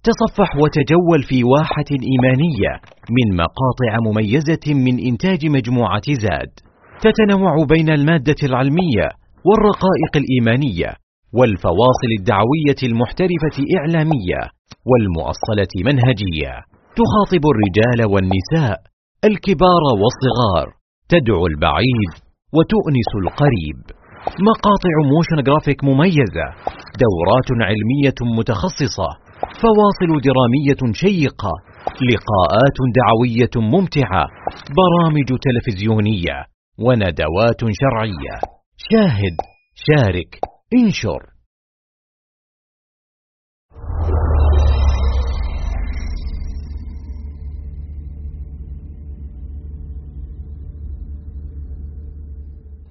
تصفح 0.06 0.56
وتجول 0.62 1.23
في 1.28 1.44
واحة 1.44 1.90
إيمانية 2.11 2.73
من 3.16 3.37
مقاطع 3.37 3.92
مميزة 4.06 4.66
من 4.87 4.99
إنتاج 5.08 5.46
مجموعة 5.46 6.08
زاد. 6.25 6.52
تتنوع 7.00 7.54
بين 7.68 7.90
المادة 7.90 8.40
العلمية 8.42 9.06
والرقائق 9.46 10.12
الإيمانية 10.16 10.90
والفواصل 11.38 12.11
الدعوية 12.18 12.80
المحترفة 12.90 13.56
إعلامية 13.78 14.40
والمؤصلة 14.90 15.73
منهجية. 15.88 16.52
تخاطب 17.00 17.42
الرجال 17.52 18.12
والنساء 18.12 18.76
الكبار 19.25 19.82
والصغار 20.00 20.68
تدعو 21.08 21.46
البعيد 21.46 22.12
وتؤنس 22.56 23.11
القريب. 23.23 23.78
مقاطع 24.49 24.94
motion 25.12 25.43
graphic 25.43 25.85
مميزة 25.85 26.46
دورات 27.04 27.49
علمية 27.68 28.18
متخصصة 28.38 29.08
فواصل 29.62 30.11
درامية 30.28 30.92
شيقة 30.92 31.54
لقاءات 32.11 32.78
دعوية 32.99 33.70
ممتعة 33.73 34.25
برامج 34.80 35.28
تلفزيونية 35.46 36.37
وندوات 36.78 37.61
شرعية. 37.80 38.35
شاهد 38.76 39.37
شارك 39.75 40.40
انشر. 40.75 41.36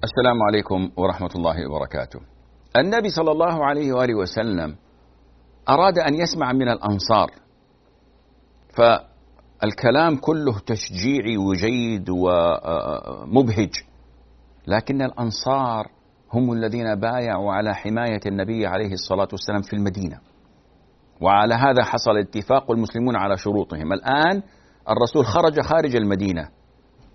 السلام 0.04 0.42
عليكم 0.42 0.90
ورحمة 0.96 1.30
الله 1.36 1.56
وبركاته. 1.70 2.20
النبي 2.76 3.08
صلى 3.08 3.30
الله 3.32 3.64
عليه 3.64 3.92
وآله 3.92 4.14
وسلم 4.14 4.76
أراد 5.68 5.98
أن 5.98 6.14
يسمع 6.14 6.52
من 6.52 6.68
الأنصار 6.68 7.30
فالكلام 8.76 10.16
كله 10.16 10.58
تشجيعي 10.66 11.36
وجيد 11.36 12.10
ومبهج 12.10 13.70
لكن 14.66 15.02
الأنصار 15.02 15.86
هم 16.32 16.52
الذين 16.52 16.94
بايعوا 16.94 17.52
على 17.52 17.74
حماية 17.74 18.20
النبي 18.26 18.66
عليه 18.66 18.92
الصلاة 18.92 19.28
والسلام 19.32 19.62
في 19.62 19.72
المدينة 19.76 20.18
وعلى 21.20 21.54
هذا 21.54 21.84
حصل 21.84 22.16
اتفاق 22.18 22.70
المسلمون 22.70 23.16
على 23.16 23.36
شروطهم 23.36 23.92
الآن 23.92 24.42
الرسول 24.90 25.24
خرج 25.26 25.60
خارج 25.60 25.96
المدينة 25.96 26.48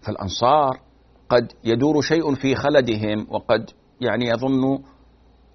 فالأنصار 0.02 0.80
قد 1.32 1.52
يدور 1.64 2.02
شيء 2.02 2.36
في 2.36 2.56
خلدهم 2.56 3.28
وقد 3.30 3.70
يعني 4.02 4.26
يظن 4.26 4.80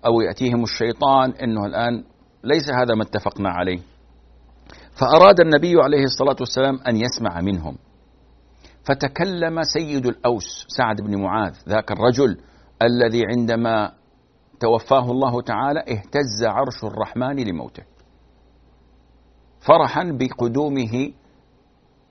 أو 0.06 0.20
يأتيهم 0.20 0.62
الشيطان 0.62 1.30
أنه 1.30 1.66
الآن 1.66 2.04
ليس 2.44 2.70
هذا 2.70 2.94
ما 2.94 3.02
اتفقنا 3.02 3.50
عليه. 3.50 3.78
فأراد 5.00 5.40
النبي 5.40 5.74
عليه 5.82 6.04
الصلاة 6.04 6.36
والسلام 6.40 6.78
أن 6.88 6.96
يسمع 6.96 7.40
منهم. 7.40 7.76
فتكلم 8.84 9.62
سيد 9.62 10.06
الأوس 10.06 10.66
سعد 10.68 11.00
بن 11.00 11.22
معاذ 11.22 11.54
ذاك 11.68 11.92
الرجل 11.92 12.40
الذي 12.82 13.22
عندما 13.26 13.92
توفاه 14.60 15.10
الله 15.10 15.42
تعالى 15.42 15.80
اهتز 15.80 16.44
عرش 16.44 16.84
الرحمن 16.84 17.36
لموته. 17.36 17.82
فرحا 19.60 20.18
بقدومه 20.20 21.12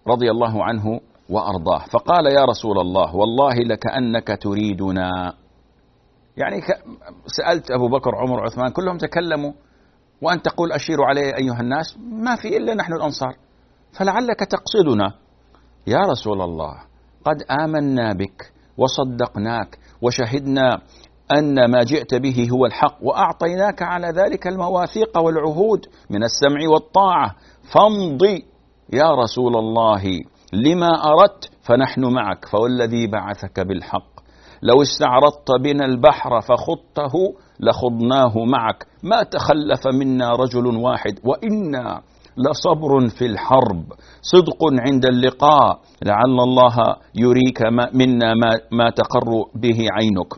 رضي 0.07 0.31
الله 0.31 0.63
عنه 0.63 0.99
وأرضاه. 1.29 1.79
فقال 1.91 2.25
يا 2.25 2.45
رسول 2.45 2.79
الله 2.79 3.15
والله 3.15 3.55
لكأنك 3.55 4.37
تريدنا. 4.41 5.33
يعني 6.37 6.61
سألت 7.25 7.71
أبو 7.71 7.87
بكر 7.87 8.15
عمر 8.15 8.43
عثمان 8.45 8.71
كلهم 8.71 8.97
تكلموا 8.97 9.51
وأن 10.21 10.41
تقول 10.41 10.71
أشير 10.71 11.03
علي 11.03 11.37
أيها 11.37 11.59
الناس 11.59 11.97
ما 11.99 12.35
في 12.35 12.57
إلا 12.57 12.73
نحن 12.73 12.93
الأنصار. 12.93 13.35
فلعلك 13.91 14.39
تقصدنا. 14.39 15.13
يا 15.87 15.99
رسول 15.99 16.41
الله 16.41 16.73
قد 17.25 17.43
آمنا 17.63 18.13
بك 18.13 18.51
وصدقناك 18.77 19.79
وشهدنا 20.01 20.81
أن 21.31 21.71
ما 21.71 21.83
جئت 21.83 22.15
به 22.15 22.47
هو 22.51 22.65
الحق 22.65 22.97
وأعطيناك 23.01 23.81
على 23.81 24.07
ذلك 24.07 24.47
المواثيق 24.47 25.17
والعهود 25.17 25.85
من 26.09 26.23
السمع 26.23 26.69
والطاعة. 26.69 27.35
فامضي 27.73 28.45
يا 28.93 29.15
رسول 29.15 29.55
الله. 29.55 30.21
لما 30.55 30.87
أردت 30.87 31.49
فنحن 31.61 32.05
معك 32.05 32.45
فوالذي 32.45 33.07
بعثك 33.07 33.59
بالحق. 33.59 34.15
لو 34.61 34.81
استعرضت 34.81 35.51
بنا 35.63 35.85
البحر 35.85 36.41
فخضته 36.41 37.13
لخضناه 37.59 38.45
معك. 38.45 38.87
ما 39.03 39.23
تخلف 39.23 39.87
منا 39.87 40.31
رجل 40.31 40.67
واحد 40.77 41.19
وإنا 41.23 42.01
لصبر 42.37 43.09
في 43.09 43.25
الحرب. 43.25 43.83
صدق 44.21 44.59
عند 44.87 45.05
اللقاء 45.05 45.79
لعل 46.03 46.39
الله 46.39 46.75
يريك 47.15 47.61
منا 47.93 48.33
ما, 48.33 48.49
ما 48.71 48.89
تقر 48.89 49.29
به 49.55 49.87
عينك. 49.91 50.33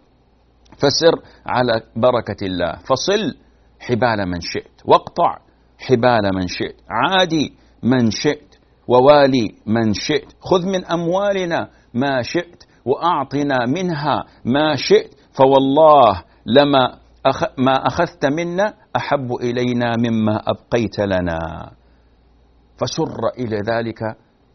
فسر 0.77 1.15
على 1.45 1.81
بركة 1.95 2.45
الله. 2.45 2.73
فصل 2.73 3.35
حبال 3.79 4.27
من 4.27 4.41
شئت 4.41 4.81
واقطع 4.85 5.37
حبال 5.77 6.35
من 6.35 6.47
شئت. 6.47 6.75
عادي 6.89 7.53
من 7.83 8.11
شئت. 8.11 8.46
ووالي 8.87 9.55
من 9.65 9.93
شئت. 9.93 10.33
خذ 10.39 10.65
من 10.65 10.85
أموالنا 10.85 11.69
ما 11.93 12.21
شئت 12.21 12.63
وأعطنا 12.85 13.57
منها 13.67 14.23
ما 14.45 14.75
شئت 14.75 15.15
فوالله 15.31 16.23
لما 16.45 16.97
أخ 17.25 17.43
ما 17.57 17.87
أخذت 17.87 18.25
منا 18.25 18.73
أحب 18.95 19.33
إلينا 19.41 19.93
مما 19.97 20.41
أبقيت 20.47 20.99
لنا. 20.99 21.71
فسر 22.77 23.27
إلى 23.39 23.57
ذلك 23.57 23.99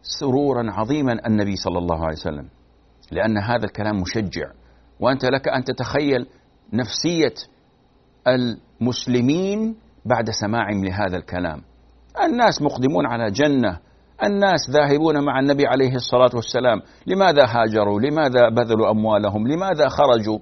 سرورا 0.03 0.73
عظيما 0.73 1.27
النبي 1.27 1.57
صلى 1.57 1.79
الله 1.79 1.99
عليه 2.05 2.17
وسلم 2.17 2.49
لأن 3.11 3.39
هذا 3.39 3.65
الكلام 3.65 4.01
مشجع. 4.01 4.51
وأنت 5.01 5.25
لك 5.25 5.49
أن 5.49 5.65
تتخيل 5.65 6.27
نفسية 6.73 7.35
المسلمين 8.29 9.77
بعد 10.05 10.31
سماعهم 10.31 10.85
لهذا 10.85 11.17
الكلام. 11.17 11.63
الناس 12.25 12.63
مقدمون 12.63 13.07
على 13.07 13.31
جنة 13.31 13.79
الناس 14.25 14.71
ذاهبون 14.71 15.25
مع 15.25 15.41
النبي 15.41 15.67
عليه 15.67 15.95
الصلاة 15.95 16.31
والسلام. 16.35 16.83
لماذا 17.07 17.47
هاجروا؟ 17.49 18.01
لماذا 18.01 18.49
بذلوا 18.49 18.91
أموالهم؟ 18.91 19.49
لماذا 19.49 19.89
خرجوا؟ 19.89 20.39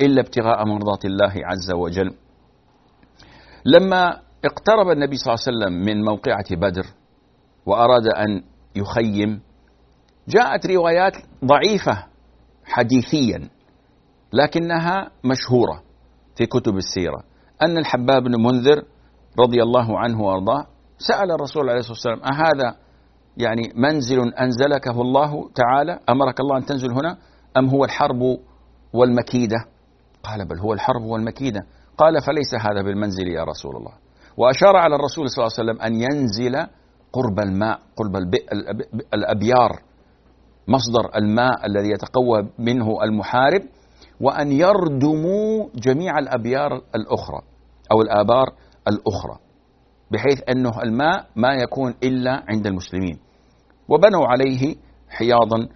إلا 0.00 0.20
ابتغاء 0.20 0.64
مرضات 0.64 1.04
الله 1.04 1.32
عز 1.44 1.72
وجل. 1.72 2.14
لما 3.64 4.20
اقترب 4.44 4.90
النبي 4.90 5.16
صلى 5.16 5.34
الله 5.34 5.44
عليه 5.46 5.56
وسلم 5.56 5.84
من 5.86 6.04
موقعة 6.04 6.56
بدر 6.56 6.86
وأراد 7.66 8.06
أن 8.06 8.42
يخيم 8.76 9.40
جاءت 10.28 10.66
روايات 10.66 11.12
ضعيفة 11.44 12.06
حديثيا 12.64 13.48
لكنها 14.32 15.10
مشهورة 15.24 15.82
في 16.36 16.46
كتب 16.46 16.76
السيرة. 16.76 17.22
أن 17.62 17.78
الحباب 17.78 18.22
بن 18.22 18.42
منذر 18.42 18.84
رضي 19.40 19.62
الله 19.62 19.98
عنه 19.98 20.22
وأرضاه 20.22 20.66
سأل 20.98 21.30
الرسول 21.32 21.70
عليه 21.70 21.78
الصلاة 21.78 21.92
والسلام 21.92 22.32
أهذا 22.32 22.76
يعني 23.40 23.72
منزل 23.74 24.34
أنزلكه 24.34 25.00
الله 25.00 25.50
تعالى 25.54 25.98
أمرك 26.08 26.40
الله 26.40 26.56
أن 26.56 26.64
تنزل 26.64 26.92
هنا 26.92 27.16
أم 27.56 27.68
هو 27.68 27.84
الحرب 27.84 28.38
والمكيدة؟ 28.92 29.56
قال 30.22 30.44
بل 30.48 30.58
هو 30.58 30.72
الحرب 30.72 31.02
والمكيدة. 31.02 31.60
قال 31.98 32.22
فليس 32.22 32.54
هذا 32.54 32.82
بالمنزل 32.82 33.28
يا 33.28 33.44
رسول 33.44 33.76
الله. 33.76 33.92
وأشار 34.36 34.76
على 34.76 34.94
الرسول 34.94 35.30
صلى 35.30 35.44
الله 35.46 35.54
عليه 35.58 35.70
وسلم 35.70 35.82
أن 35.82 35.94
ينزل 36.02 36.66
قرب 37.12 37.38
الماء 37.40 37.78
قرب 37.96 38.16
الأبيار 39.14 39.82
مصدر 40.68 41.10
الماء 41.16 41.66
الذي 41.66 41.90
يتقوى 41.90 42.48
منه 42.58 43.02
المحارب 43.04 43.62
وأن 44.20 44.52
يردموا 44.52 45.68
جميع 45.74 46.18
الأبيار 46.18 46.82
الأخرى 46.94 47.40
أو 47.92 48.02
الآبار 48.02 48.46
الأخرى 48.88 49.38
بحيث 50.10 50.40
أنه 50.48 50.82
الماء 50.82 51.26
ما 51.36 51.54
يكون 51.54 51.94
إلا 52.02 52.44
عند 52.48 52.66
المسلمين. 52.66 53.18
وبنوا 53.90 54.26
عليه 54.26 54.76
حياضا 55.08 55.68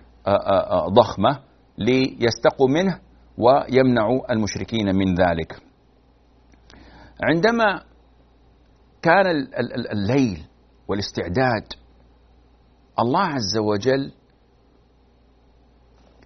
ضخمة 0.89 1.41
ليستقوا 1.79 2.69
منه 2.69 3.01
ويمنعوا 3.39 4.33
المشركين 4.33 4.95
من 4.95 5.15
ذلك. 5.15 5.63
عندما 7.23 7.83
كان 9.03 9.27
الليل 9.93 10.47
والاستعداد 10.89 11.67
الله 12.99 13.21
عز 13.25 13.59
وجل 13.59 14.13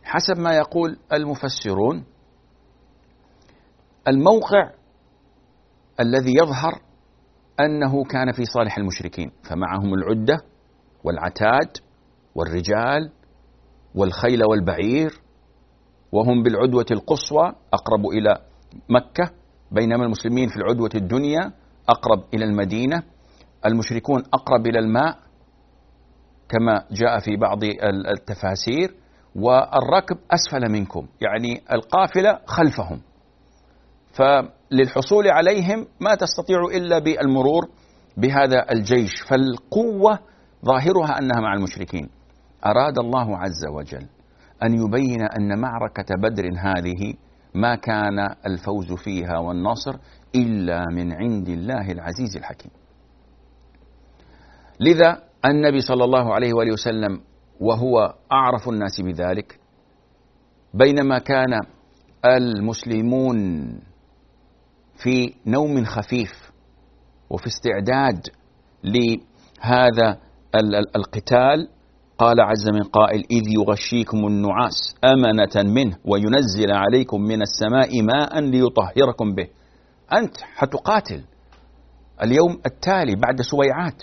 حسب 0.04 0.38
ما 0.38 0.56
يقول 0.56 0.98
المفسرون 1.12 2.04
الموقع 4.08 4.70
الذي 6.00 6.32
يظهر 6.42 6.80
أنه 7.60 8.04
كان 8.04 8.32
في 8.32 8.44
صالح 8.44 8.78
المشركين 8.78 9.30
فمعهم 9.50 9.94
العدة 9.94 10.38
والعتاد 11.04 11.76
والرجال 12.34 13.10
والخيل 13.94 14.44
والبعير 14.44 15.20
وهم 16.12 16.42
بالعدوة 16.42 16.86
القصوى 16.90 17.52
أقرب 17.72 18.06
إلى 18.06 18.38
مكة 18.88 19.30
بينما 19.70 20.04
المسلمين 20.04 20.48
في 20.48 20.56
العدوة 20.56 20.90
الدنيا 20.94 21.52
أقرب 21.88 22.24
إلى 22.34 22.44
المدينة 22.44 23.02
المشركون 23.66 24.22
أقرب 24.34 24.66
إلى 24.66 24.78
الماء 24.78 25.18
كما 26.48 26.84
جاء 26.90 27.18
في 27.18 27.36
بعض 27.36 27.64
التفاسير 28.12 28.94
والركب 29.36 30.16
أسفل 30.30 30.72
منكم 30.72 31.06
يعني 31.20 31.62
القافلة 31.72 32.40
خلفهم. 32.46 33.00
فللحصول 34.12 35.28
عليهم 35.28 35.86
ما 36.00 36.14
تستطيع 36.14 36.58
إلا 36.74 36.98
بالمرور 36.98 37.68
بهذا 38.16 38.72
الجيش. 38.72 39.20
فالقوة 39.30 40.18
ظاهرها 40.64 41.18
أنها 41.18 41.40
مع 41.40 41.54
المشركين. 41.54 42.08
أراد 42.66 42.98
الله 42.98 43.38
عز 43.38 43.66
وجل 43.76 44.06
أن 44.62 44.74
يبين 44.74 45.22
أن 45.22 45.58
معركة 45.60 46.14
بدر 46.22 46.44
هذه 46.58 47.14
ما 47.54 47.74
كان 47.74 48.18
الفوز 48.46 48.92
فيها 48.92 49.38
والنصر 49.38 49.96
إلا 50.34 50.84
من 50.92 51.12
عند 51.12 51.48
الله 51.48 51.92
العزيز 51.92 52.36
الحكيم. 52.36 52.70
لذا 54.80 55.22
النبي 55.44 55.80
صلى 55.80 56.04
الله 56.04 56.34
عليه 56.34 56.52
وآله 56.54 56.72
وسلم 56.72 57.20
وهو 57.60 58.14
أعرف 58.32 58.68
الناس 58.68 59.00
بذلك 59.00 59.60
بينما 60.74 61.18
كان 61.18 61.60
المسلمون 62.24 63.38
في 64.96 65.34
نوم 65.46 65.84
خفيف 65.84 66.50
وفي 67.30 67.46
استعداد 67.46 68.26
لهذا 68.84 70.18
القتال. 70.96 71.68
قال 72.18 72.40
عز 72.40 72.68
من 72.68 72.82
قائل 72.82 73.24
إذ 73.30 73.42
يغشيكم 73.48 74.26
النعاس 74.26 74.94
أمنة 75.04 75.72
منه 75.72 75.96
وينزل 76.04 76.72
عليكم 76.72 77.20
من 77.20 77.42
السماء 77.42 78.02
ماء 78.02 78.40
ليطهركم 78.40 79.34
به. 79.34 79.48
أنت 80.12 80.36
حتقاتل 80.56 81.24
اليوم 82.22 82.60
التالي 82.66 83.16
بعد 83.16 83.40
سويعات. 83.40 84.02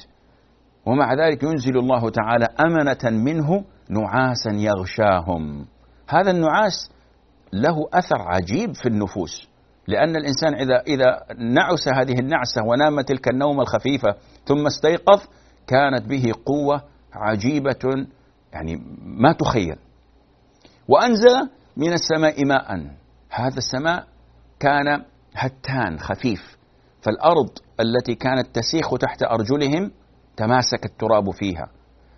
ومع 0.85 1.13
ذلك 1.13 1.43
ينزل 1.43 1.77
الله 1.77 2.09
تعالى 2.09 2.45
أمنة 2.45 3.23
منه 3.23 3.63
نعاسا 3.89 4.51
يغشاهم. 4.51 5.65
هذا 6.07 6.31
النعاس 6.31 6.89
له 7.53 7.87
أثر 7.93 8.21
عجيب 8.21 8.75
في 8.75 8.85
النفوس 8.85 9.47
لأن 9.87 10.15
الإنسان 10.15 10.53
إذا 10.53 10.81
إذا 10.87 11.19
نعس 11.37 11.87
هذه 11.87 12.19
النعسة 12.19 12.63
ونام 12.65 13.01
تلك 13.01 13.27
النومة 13.27 13.61
الخفيفة 13.61 14.15
ثم 14.45 14.65
استيقظ 14.65 15.21
كانت 15.67 16.05
به 16.05 16.31
قوة 16.45 16.81
عجيبة 17.13 18.07
يعني 18.53 18.75
ما 19.01 19.31
تخيل. 19.33 19.75
وأنزل 20.87 21.49
من 21.77 21.93
السماء 21.93 22.45
ماء. 22.45 22.95
هذا 23.29 23.57
السماء 23.57 24.07
كان 24.59 25.03
هتان 25.35 25.99
خفيف. 25.99 26.57
فالأرض 27.01 27.49
التي 27.79 28.15
كانت 28.15 28.47
تسيخ 28.55 28.97
تحت 28.97 29.23
أرجلهم 29.23 29.91
تماسك 30.37 30.85
التراب 30.85 31.31
فيها. 31.31 31.67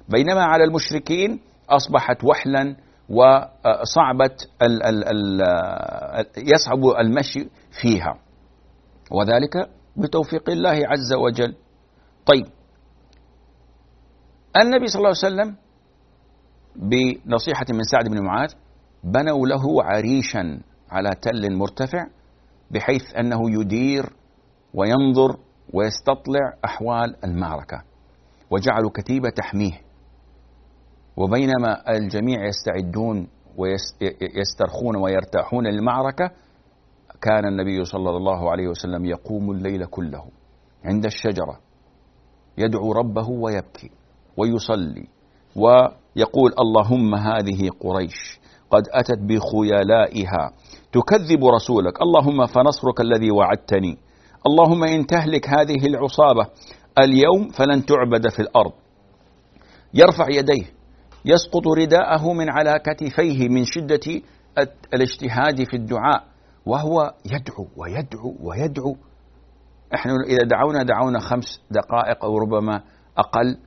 بينما 0.10 0.44
على 0.44 0.64
المشركين 0.64 1.40
أصبحت 1.70 2.24
وحلا 2.24 2.76
وصعبة 3.10 4.36
ال 4.62 4.84
ال 4.84 5.04
ال 5.08 6.26
يصعب 6.38 6.86
المشي 7.00 7.50
فيها. 7.82 8.20
وذلك 9.12 9.70
بتوفيق 9.98 10.50
الله 10.50 10.82
عز 10.88 11.14
وجل. 11.14 11.56
طيب 12.26 12.46
النبي 14.56 14.88
صلى 14.88 15.00
الله 15.00 15.14
عليه 15.24 15.36
وسلم 15.36 15.56
بنصيحة 16.76 17.66
من 17.70 17.84
سعد 17.84 18.10
بن 18.10 18.24
معاذ 18.26 18.54
بنوا 19.04 19.48
له 19.48 19.84
عريشا 19.84 20.60
على 20.92 21.10
تل 21.22 21.56
مرتفع 21.58 22.08
بحيث 22.72 23.16
أنه 23.16 23.62
يدير 23.62 24.10
وينظر 24.74 25.38
ويستطلع 25.74 26.54
أحوال 26.66 27.26
المعركة 27.26 27.84
وجعلوا 28.52 28.90
كتيبة 28.96 29.30
تحميه. 29.30 29.82
وبينما 31.18 31.92
الجميع 31.98 32.46
يستعدون 32.46 33.28
ويسترخون 33.58 34.96
ويرتاحون 34.96 35.68
للمعركة 35.68 36.32
كان 37.22 37.46
النبي 37.46 37.86
صلى 37.86 38.10
الله 38.10 38.52
عليه 38.52 38.68
وسلم 38.68 39.06
يقوم 39.06 39.52
الليل 39.52 39.86
كله 39.86 40.26
عند 40.86 41.06
الشجرة 41.06 41.60
يدعو 42.58 42.92
ربه 42.92 43.30
ويبكي. 43.30 43.92
ويصلي 44.38 45.08
ويقول 45.56 46.54
اللهم 46.60 47.16
هذه 47.16 47.70
قريش 47.80 48.40
قد 48.72 48.84
أتت 48.92 49.20
بخيلائها 49.20 50.52
تكذب 50.92 51.46
رسولك. 51.46 52.02
اللهم 52.02 52.46
فنصرك 52.46 53.02
الذي 53.02 53.32
وعدتني. 53.32 53.98
اللهم 54.48 54.84
إن 54.84 55.08
تهلك 55.08 55.50
هذه 55.50 55.86
العصابة 55.88 56.48
اليوم 57.00 57.50
فلن 57.50 57.86
تعبد 57.86 58.30
في 58.30 58.40
الأرض. 58.40 58.72
يرفع 59.94 60.28
يديه 60.30 60.66
يسقط 61.26 61.68
رداءه 61.68 62.34
من 62.34 62.50
على 62.50 62.80
كتفيه 62.80 63.50
من 63.50 63.64
شدة 63.64 64.22
الاجتهاد 64.94 65.64
في 65.64 65.74
الدعاء 65.74 66.24
وهو 66.66 67.14
يدعو 67.26 67.68
ويدعو 67.78 68.36
ويدعو. 68.42 68.96
إحنا 69.96 70.14
إذا 70.28 70.44
دعونا 70.50 70.84
دعونا 70.84 71.20
خمس 71.20 71.62
دقائق 71.72 72.26
أو 72.26 72.38
ربما 72.38 72.82
أقل. 73.18 73.58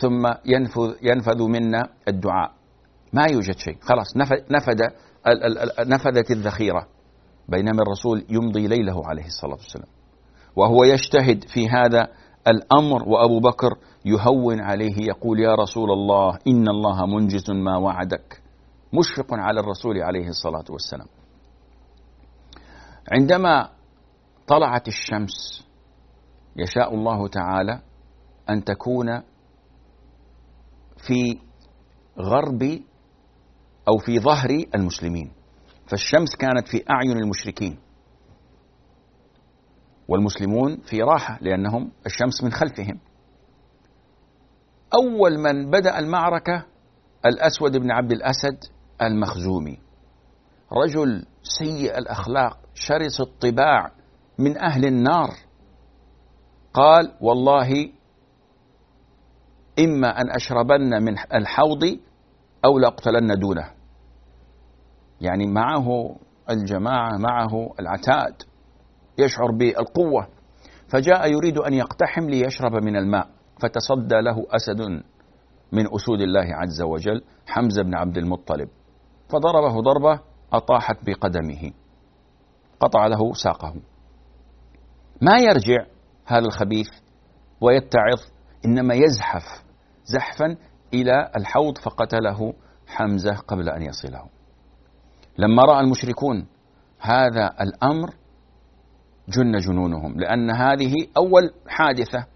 ثم 0.00 0.26
ينفذ 0.44 0.94
ينفذ 1.02 1.42
منا 1.42 1.88
الدعاء. 2.08 2.52
ما 3.12 3.26
يوجد 3.32 3.58
شيء. 3.58 3.76
خلاص 3.80 4.16
نفد 4.50 4.92
نفذت 5.80 6.30
الذخيرة 6.30 6.86
بينما 7.48 7.82
الرسول 7.82 8.24
يمضي 8.30 8.66
ليله 8.66 9.06
عليه 9.06 9.26
الصلاة 9.26 9.54
والسلام. 9.54 9.88
وهو 10.56 10.84
يجتهد 10.84 11.44
في 11.48 11.68
هذا 11.68 12.08
الأمر 12.48 13.08
وأبو 13.08 13.40
بكر 13.40 13.68
يهون 14.04 14.60
عليه 14.60 14.96
يقول 15.08 15.40
يا 15.40 15.54
رسول 15.54 15.90
الله 15.90 16.38
إن 16.46 16.68
الله 16.68 17.06
منجز 17.06 17.50
ما 17.50 17.76
وعدك. 17.76 18.42
مشفق 18.92 19.26
على 19.34 19.60
الرسول 19.60 20.02
عليه 20.02 20.28
الصلاة 20.28 20.64
والسلام. 20.70 21.06
عندما 23.12 23.68
طلعت 24.46 24.88
الشمس 24.88 25.66
يشاء 26.56 26.94
الله 26.94 27.28
تعالى 27.28 27.80
أن 28.50 28.64
تكون 28.64 29.22
في 31.06 31.38
غرب 32.18 32.62
أو 33.88 33.98
في 33.98 34.18
ظهر 34.20 34.50
المسلمين. 34.74 35.32
فالشمس 35.86 36.36
كانت 36.36 36.68
في 36.68 36.84
أعين 36.90 37.18
المشركين. 37.18 37.78
والمسلمون 40.08 40.80
في 40.80 41.02
راحة 41.02 41.38
لأنهم 41.40 41.92
الشمس 42.06 42.44
من 42.44 42.52
خلفهم. 42.52 42.98
أول 44.94 45.38
من 45.38 45.70
بدأ 45.70 45.98
المعركة 45.98 46.66
الأسود 47.26 47.76
بن 47.76 47.90
عبد 47.90 48.12
الأسد 48.12 48.58
المخزومي. 49.02 49.78
رجل 50.72 51.26
سيء 51.42 51.98
الأخلاق 51.98 52.58
شرس 52.74 53.20
الطباع 53.20 53.92
من 54.38 54.58
أهل 54.58 54.86
النار. 54.86 55.30
قال 56.74 57.16
والله 57.20 57.95
إما 59.78 60.20
أن 60.20 60.30
أشربن 60.30 61.02
من 61.02 61.18
الحوض 61.34 61.98
أو 62.64 62.78
لأقتلن 62.78 63.38
دونه. 63.38 63.70
يعني 65.20 65.46
معه 65.46 66.16
الجماعة 66.50 67.16
معه 67.18 67.70
العتاد 67.80 68.42
يشعر 69.18 69.50
بالقوة. 69.58 70.28
فجاء 70.88 71.32
يريد 71.32 71.58
أن 71.58 71.74
يقتحم 71.74 72.30
ليشرب 72.30 72.72
من 72.72 72.96
الماء 72.96 73.28
فتصدى 73.62 74.20
له 74.20 74.46
أسد 74.50 74.80
من 75.72 75.94
أسود 75.94 76.20
الله 76.20 76.54
عز 76.54 76.82
وجل 76.82 77.22
حمزة 77.46 77.82
بن 77.82 77.94
عبد 77.94 78.18
المطلب. 78.18 78.68
فضربه 79.28 79.80
ضربة 79.80 80.20
أطاحت 80.52 80.96
بقدمه. 81.06 81.70
قطع 82.80 83.06
له 83.06 83.32
ساقه. 83.32 83.74
ما 85.22 85.38
يرجع 85.38 85.86
هذا 86.26 86.46
الخبيث 86.46 86.88
ويتعظ 87.60 88.20
إنما 88.64 88.94
يزحف. 88.94 89.65
زحفا 90.06 90.56
إلى 90.94 91.30
الحوض 91.36 91.78
فقتله 91.78 92.54
حمزة 92.86 93.36
قبل 93.36 93.68
أن 93.68 93.82
يصله. 93.82 94.26
لما 95.38 95.62
رأى 95.62 95.80
المشركون 95.80 96.46
هذا 97.00 97.54
الأمر 97.60 98.14
جن 99.28 99.58
جنونهم 99.58 100.20
لأن 100.20 100.50
هذه 100.50 100.94
أول 101.16 101.50
حادثة 101.68 102.26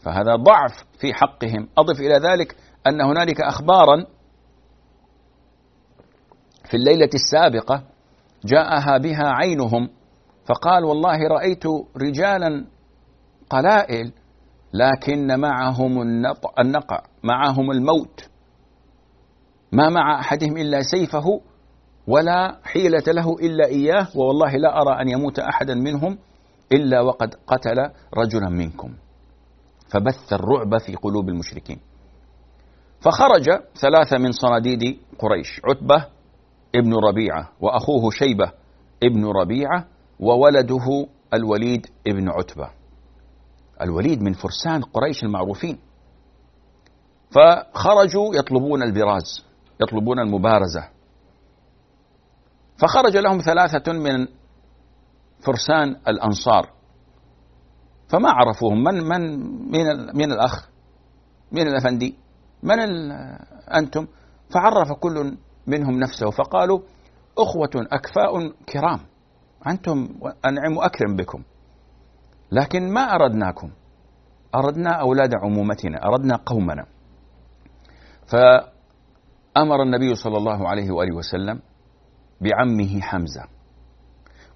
فهذا 0.00 0.36
ضعف 0.36 0.84
في 0.98 1.14
حقهم. 1.14 1.68
أضف 1.78 2.00
إلى 2.00 2.14
ذلك 2.14 2.56
أن 2.86 3.00
هنالك 3.00 3.40
أخبارا 3.40 4.06
في 6.64 6.76
الليلة 6.76 7.10
السابقة 7.14 7.84
جاءها 8.44 8.98
بها 8.98 9.28
عينهم 9.28 9.88
فقال 10.46 10.84
والله 10.84 11.28
رأيت 11.28 11.64
رجالا 11.96 12.66
قلائل 13.50 14.12
لكن 14.72 15.40
معهم 15.40 16.02
النقع 16.58 17.02
معهم 17.22 17.70
الموت. 17.70 18.28
ما 19.72 19.88
مع 19.88 20.20
أحدهم 20.20 20.56
إلا 20.56 20.82
سيفه 20.82 21.40
ولا 22.06 22.58
حيلة 22.64 23.02
له 23.06 23.36
إلا 23.40 23.66
إياه 23.66 24.08
ووالله 24.16 24.56
لا 24.56 24.82
أرى 24.82 25.02
أن 25.02 25.08
يموت 25.08 25.38
أحدا 25.38 25.74
منهم 25.74 26.18
إلا 26.72 27.00
وقد 27.00 27.34
قتل 27.46 27.90
رجلا 28.14 28.48
منكم. 28.48 28.94
فبث 29.88 30.32
الرعب 30.32 30.78
في 30.78 30.94
قلوب 30.94 31.28
المشركين. 31.28 31.80
فخرج 33.00 33.50
ثلاثة 33.80 34.18
من 34.18 34.32
صناديد 34.32 34.98
قريش 35.18 35.60
عتبة 35.64 36.06
ابن 36.74 36.94
ربيعة 36.94 37.48
وأخوه 37.60 38.10
شيبة 38.10 38.52
ابن 39.02 39.26
ربيعة 39.26 39.84
وولده 40.20 41.06
الوليد 41.34 41.86
ابن 42.06 42.28
عتبة. 42.28 42.77
الوليد 43.82 44.22
من 44.22 44.32
فرسان 44.32 44.82
قريش 44.82 45.24
المعروفين. 45.24 45.78
فخرجوا 47.30 48.34
يطلبون 48.34 48.82
البراز 48.82 49.44
يطلبون 49.82 50.18
المبارزة. 50.18 50.88
فخرج 52.76 53.16
لهم 53.16 53.38
ثلاثة 53.38 53.92
من 53.92 54.26
فرسان 55.46 55.96
الأنصار. 56.08 56.72
فما 58.08 58.30
عرفوهم؟ 58.30 58.84
من 58.84 58.94
من 59.04 59.20
من, 59.70 60.16
من 60.16 60.32
الأخ؟ 60.32 60.68
من 61.52 61.62
الأفندي؟ 61.62 62.14
من 62.62 62.78
أنتم؟ 63.74 64.06
فعرف 64.50 64.92
كل 64.92 65.36
منهم 65.66 65.98
نفسه 65.98 66.30
فقالوا 66.30 66.80
أخوة 67.38 67.70
أكفاء 67.76 68.48
كرام 68.72 69.00
أنتم 69.66 70.08
أنعم 70.44 70.76
وأكرم 70.76 71.16
بكم. 71.16 71.42
لكن 72.52 72.92
ما 72.92 73.00
أردناكم. 73.00 73.70
أردنا 74.54 74.90
أولاد 74.90 75.30
عمومتنا 75.34 76.04
أردنا 76.04 76.36
قومنا. 76.36 76.86
فأمر 78.26 79.82
النبي 79.82 80.14
صلى 80.14 80.36
الله 80.36 80.68
عليه 80.68 80.90
وآله 80.90 81.16
وسلم 81.16 81.60
بعمه 82.40 83.00
حمزة 83.00 83.44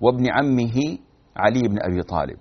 وابن 0.00 0.30
عمه 0.30 0.98
علي 1.36 1.68
بن 1.68 1.78
أبي 1.82 2.02
طالب 2.02 2.38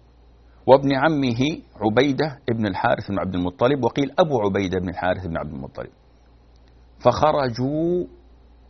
وابن 0.68 0.96
عمه 0.96 1.42
عبيدة 1.76 2.40
بن 2.52 2.68
الحارث 2.68 3.12
بن 3.12 3.20
عبد 3.20 3.36
المطلب 3.36 3.84
وقيل 3.84 4.12
أبو 4.20 4.42
عبيدة 4.42 4.80
بن 4.80 4.90
الحارث 4.90 5.28
بن 5.28 5.38
عبد 5.38 5.54
المطلب. 5.54 5.90
فخرجوا 7.00 8.06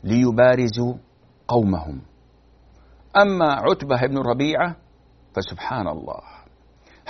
ليبارزوا 0.04 0.94
قومهم. 1.48 2.02
أما 3.22 3.54
عتبة 3.54 4.08
بن 4.08 4.18
ربيعة 4.18 4.76
فسبحان 5.36 5.88
الله. 5.88 6.22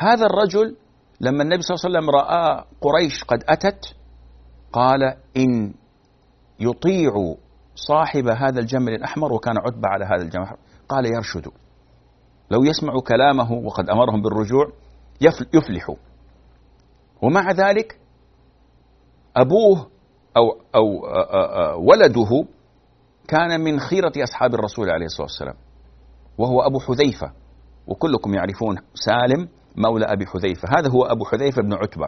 هذا 0.01 0.25
الرجل 0.25 0.75
لما 1.21 1.43
النبي 1.43 1.61
صلى 1.61 1.75
الله 1.75 1.85
عليه 1.85 1.97
وسلم 1.97 2.09
رأى 2.09 2.65
قريش 2.81 3.23
قد 3.23 3.43
أتت 3.49 3.95
قال 4.73 5.03
إن 5.37 5.73
يطيع 6.59 7.11
صاحب 7.75 8.27
هذا 8.27 8.59
الجمل 8.59 8.93
الأحمر 8.93 9.33
وكان 9.33 9.57
عتبة 9.57 9.87
على 9.87 10.05
هذا 10.05 10.21
الجمل 10.23 10.47
قال 10.89 11.05
يرشد. 11.05 11.51
لو 12.51 12.63
يسمع 12.63 12.93
كلامه 13.07 13.51
وقد 13.51 13.89
أمرهم 13.89 14.21
بالرجوع 14.21 14.71
يفلحوا 15.53 15.95
ومع 17.21 17.51
ذلك 17.51 17.99
أبوه 19.35 19.87
أو 20.37 20.43
أو 20.75 20.85
ولده 21.89 22.45
كان 23.27 23.61
من 23.61 23.79
خيرة 23.79 24.11
أصحاب 24.17 24.53
الرسول 24.53 24.89
عليه 24.89 25.05
الصلاة 25.05 25.27
والسلام 25.27 25.55
وهو 26.37 26.61
أبو 26.61 26.79
حذيفة 26.79 27.31
وكلكم 27.87 28.33
يعرفون 28.33 28.77
سالم 28.93 29.47
مولى 29.75 30.05
أبي 30.05 30.25
حذيفة. 30.25 30.67
هذا 30.77 30.89
هو 30.89 31.03
أبو 31.03 31.25
حذيفة 31.25 31.61
بن 31.61 31.73
عتبة. 31.73 32.07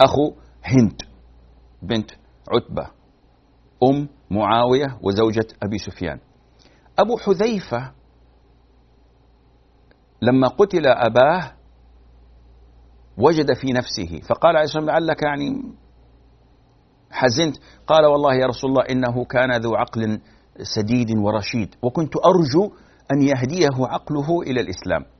أخو 0.00 0.34
هند 0.64 1.02
بنت 1.82 2.10
عتبة 2.52 2.90
أم 3.82 4.08
معاوية 4.30 4.98
وزوجة 5.02 5.46
أبي 5.62 5.78
سفيان. 5.78 6.18
أبو 6.98 7.16
حذيفة 7.18 7.92
لما 10.22 10.48
قتل 10.48 10.86
أباه 10.86 11.52
وجد 13.18 13.52
في 13.52 13.72
نفسه 13.72 14.20
فقال 14.28 14.56
عليه 14.56 14.64
الصلاة 14.64 14.84
لعلك 14.84 15.22
يعني 15.22 15.62
حزنت. 17.10 17.56
قال 17.86 18.06
والله 18.06 18.34
يا 18.34 18.46
رسول 18.46 18.70
الله 18.70 18.82
إنه 18.82 19.24
كان 19.24 19.60
ذو 19.60 19.74
عقل 19.74 20.20
سديد 20.62 21.18
ورشيد 21.18 21.74
وكنت 21.82 22.12
أرجو 22.16 22.72
أن 23.12 23.22
يهديه 23.22 23.86
عقله 23.86 24.42
إلى 24.42 24.60
الإسلام. 24.60 25.13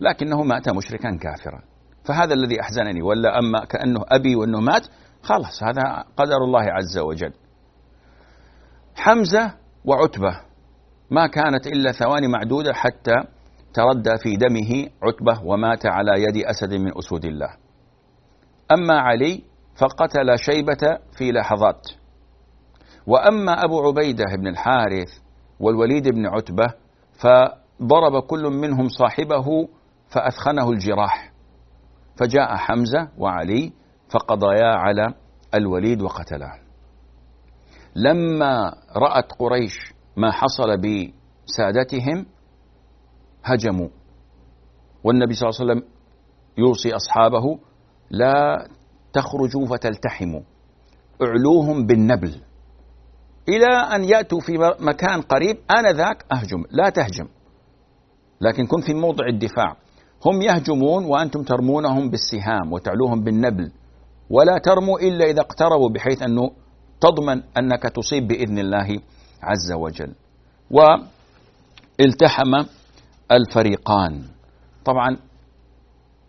لكنه 0.00 0.42
مات 0.42 0.68
مشركا 0.68 1.16
كافرا. 1.16 1.62
فهذا 2.04 2.34
الذي 2.34 2.60
أحزنني 2.60 3.02
ولا 3.02 3.38
أما 3.38 3.64
كأنه 3.64 4.00
أبي 4.08 4.36
وأنه 4.36 4.60
مات 4.60 4.86
خلاص 5.22 5.62
هذا 5.62 6.04
قدر 6.16 6.36
الله 6.36 6.62
عز 6.62 6.98
وجل. 6.98 7.32
حمزة 8.96 9.54
وعتبة 9.84 10.40
ما 11.10 11.26
كانت 11.26 11.66
إلا 11.66 11.92
ثواني 11.92 12.28
معدودة 12.28 12.72
حتى 12.72 13.14
تردى 13.74 14.16
في 14.22 14.36
دمه 14.36 14.88
عتبة 15.02 15.44
ومات 15.44 15.86
على 15.86 16.22
يد 16.22 16.44
أسد 16.46 16.74
من 16.74 16.98
أسود 16.98 17.24
الله. 17.24 17.50
أما 18.72 19.00
علي 19.00 19.42
فقتل 19.76 20.38
شيبة 20.38 20.98
في 21.18 21.32
لحظات. 21.32 21.86
وأما 23.06 23.64
أبو 23.64 23.88
عبيدة 23.88 24.24
بن 24.38 24.46
الحارث 24.46 25.08
والوليد 25.60 26.08
بن 26.08 26.26
عتبة 26.26 26.66
فضرب 27.20 28.22
كل 28.22 28.42
منهم 28.42 28.88
صاحبه 28.88 29.68
فأثخنه 30.10 30.70
الجراح. 30.70 31.32
فجاء 32.16 32.56
حمزة 32.56 33.08
وعلي 33.18 33.72
فقضيا 34.10 34.66
على 34.66 35.14
الوليد 35.54 36.02
وقتله 36.02 36.52
لما 37.96 38.74
رأت 38.96 39.32
قريش 39.32 39.92
ما 40.16 40.32
حصل 40.32 40.80
بسادتهم 40.80 42.26
هجموا. 43.44 43.88
والنبي 45.04 45.34
صلى 45.34 45.48
الله 45.48 45.60
عليه 45.60 45.72
وسلم 45.72 45.92
يوصي 46.58 46.96
أصحابه 46.96 47.58
لا 48.10 48.68
تخرجوا 49.12 49.66
فتلتحموا. 49.66 50.42
اعلوهم 51.22 51.86
بالنبل. 51.86 52.42
إلى 53.48 53.96
أن 53.96 54.04
يأتوا 54.04 54.40
في 54.40 54.52
مكان 54.80 55.20
قريب 55.20 55.56
آنذاك 55.78 56.24
أهجم 56.32 56.64
لا 56.70 56.90
تهجم. 56.90 57.28
لكن 58.40 58.66
كن 58.66 58.80
في 58.80 58.94
موضع 58.94 59.26
الدفاع. 59.26 59.76
هم 60.26 60.42
يهجمون 60.42 61.04
وأنتم 61.04 61.42
ترمونهم 61.42 62.10
بالسهام 62.10 62.72
وتعلوهم 62.72 63.20
بالنبل. 63.24 63.72
ولا 64.30 64.58
ترموا 64.58 64.98
إلا 65.00 65.24
إذا 65.24 65.40
اقتربوا 65.40 65.90
بحيث 65.90 66.22
أنه 66.22 66.50
تضمن 67.00 67.42
أنك 67.58 67.82
تصيب 67.82 68.28
بإذن 68.28 68.58
الله 68.58 69.00
عز 69.42 69.72
وجل. 69.72 70.14
والتحم 70.70 72.52
الفريقان. 73.32 74.22
طبعا 74.84 75.16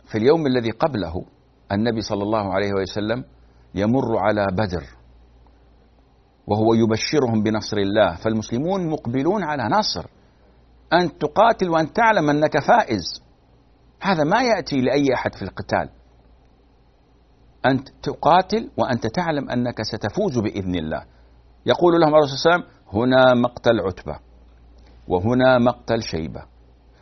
في 0.05 0.17
اليوم 0.17 0.47
الذي 0.47 0.71
قبله 0.71 1.25
النبي 1.71 2.01
صلى 2.01 2.23
الله 2.23 2.53
عليه 2.53 2.73
وسلم 2.73 3.23
يمر 3.75 4.17
على 4.17 4.47
بدر 4.51 4.83
وهو 6.47 6.73
يبشرهم 6.73 7.43
بنصر 7.43 7.77
الله. 7.77 8.15
فالمسلمون 8.15 8.89
مقبلون 8.89 9.43
على 9.43 9.63
نصر. 9.63 10.05
أن 10.93 11.17
تقاتل 11.17 11.69
وأن 11.69 11.93
تعلم 11.93 12.29
أنك 12.29 12.59
فائز. 12.59 13.28
هذا 14.01 14.23
ما 14.23 14.41
يأتي 14.43 14.81
لأي 14.81 15.13
أحد 15.13 15.35
في 15.35 15.41
القتال. 15.41 15.89
أنت 17.65 17.89
تقاتل 18.03 18.69
وأنت 18.77 19.07
تعلم 19.07 19.49
أنك 19.49 19.81
ستفوز 19.81 20.39
بإذن 20.39 20.75
الله. 20.75 21.03
يقول 21.65 22.01
لهم 22.01 22.15
الرسول 22.15 22.37
صلى 22.37 22.55
الله 22.55 22.65
عليه 22.65 22.65
وسلم 22.65 22.79
هنا 22.93 23.33
مقتل 23.33 23.79
عتبة 23.79 24.19
وهنا 25.07 25.57
مقتل 25.57 26.03
شيبة 26.03 26.43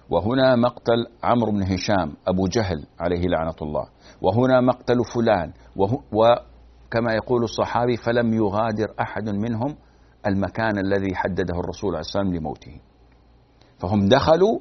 وهنا 0.10 0.56
مقتل 0.56 1.08
عمرو 1.24 1.52
بن 1.52 1.64
هشام 1.64 2.14
أبو 2.28 2.48
جهل 2.48 2.86
عليه 3.00 3.22
لعنة 3.28 3.56
الله 3.62 3.86
وهنا 4.22 4.62
مقتل 4.62 4.96
فلان 5.16 5.54
وكما 6.12 7.14
يقول 7.14 7.44
الصحابي 7.44 7.98
فلم 7.98 8.34
يغادر 8.34 8.94
أحد 9.02 9.30
منهم 9.30 9.76
المكان 10.28 10.78
الذي 10.78 11.16
حدده 11.16 11.60
الرسول 11.60 11.90
عليه 11.90 12.00
الصلاة 12.00 12.24
والسلام 12.24 12.36
لموته. 12.36 12.80
فهم 13.80 14.08
دخلوا 14.08 14.60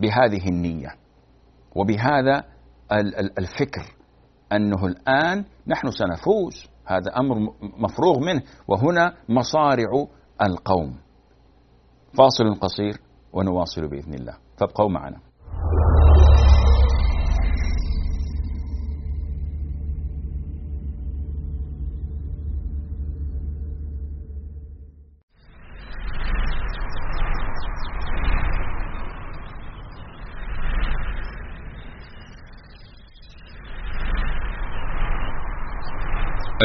بهذه 0.00 0.48
النية. 0.48 0.94
وبهذا 1.74 2.44
الفكر 3.38 3.94
أنه 4.52 4.86
الآن 4.86 5.44
نحن 5.66 5.90
سنفوز. 5.90 6.68
هذا 6.86 7.16
أمر 7.16 7.36
مفروغ 7.78 8.18
منه. 8.18 8.42
وهنا 8.68 9.14
مصارع 9.28 10.06
القوم. 10.42 10.98
فاصل 12.18 12.54
قصير 12.60 13.00
ونواصل 13.32 13.88
بإذن 13.88 14.14
الله. 14.14 14.36
فابقوا 14.56 14.88
معنا. 14.88 15.27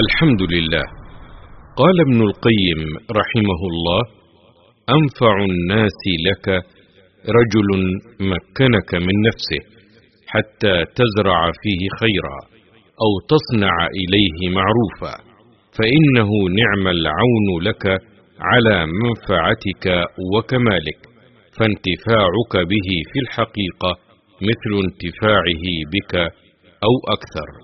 الحمد 0.06 0.42
لله 0.54 0.86
قال 1.82 1.96
ابن 2.08 2.20
القيم 2.30 2.82
رحمه 3.20 3.62
الله 3.72 4.02
أنفع 4.98 5.36
الناس 5.52 6.00
لك 6.28 6.48
رجل 7.38 7.70
مكنك 8.34 8.92
من 8.96 9.16
نفسه 9.28 9.62
حتى 10.28 10.76
تزرع 11.00 11.52
فيه 11.62 11.82
خيرا 12.02 12.38
أو 13.04 13.12
تصنع 13.34 13.76
إليه 14.02 14.40
معروفا 14.60 15.16
فإنه 15.78 16.30
نعم 16.62 16.88
العون 16.88 17.48
لك 17.62 17.86
على 18.40 18.86
منفعتك 19.02 19.86
وكمالك 20.34 21.00
فانتفاعك 21.58 22.54
به 22.72 22.88
في 23.12 23.20
الحقيقة 23.26 23.92
مثل 24.50 24.72
انتفاعه 24.86 25.66
بك 25.94 26.16
أو 26.88 26.94
أكثر. 27.16 27.63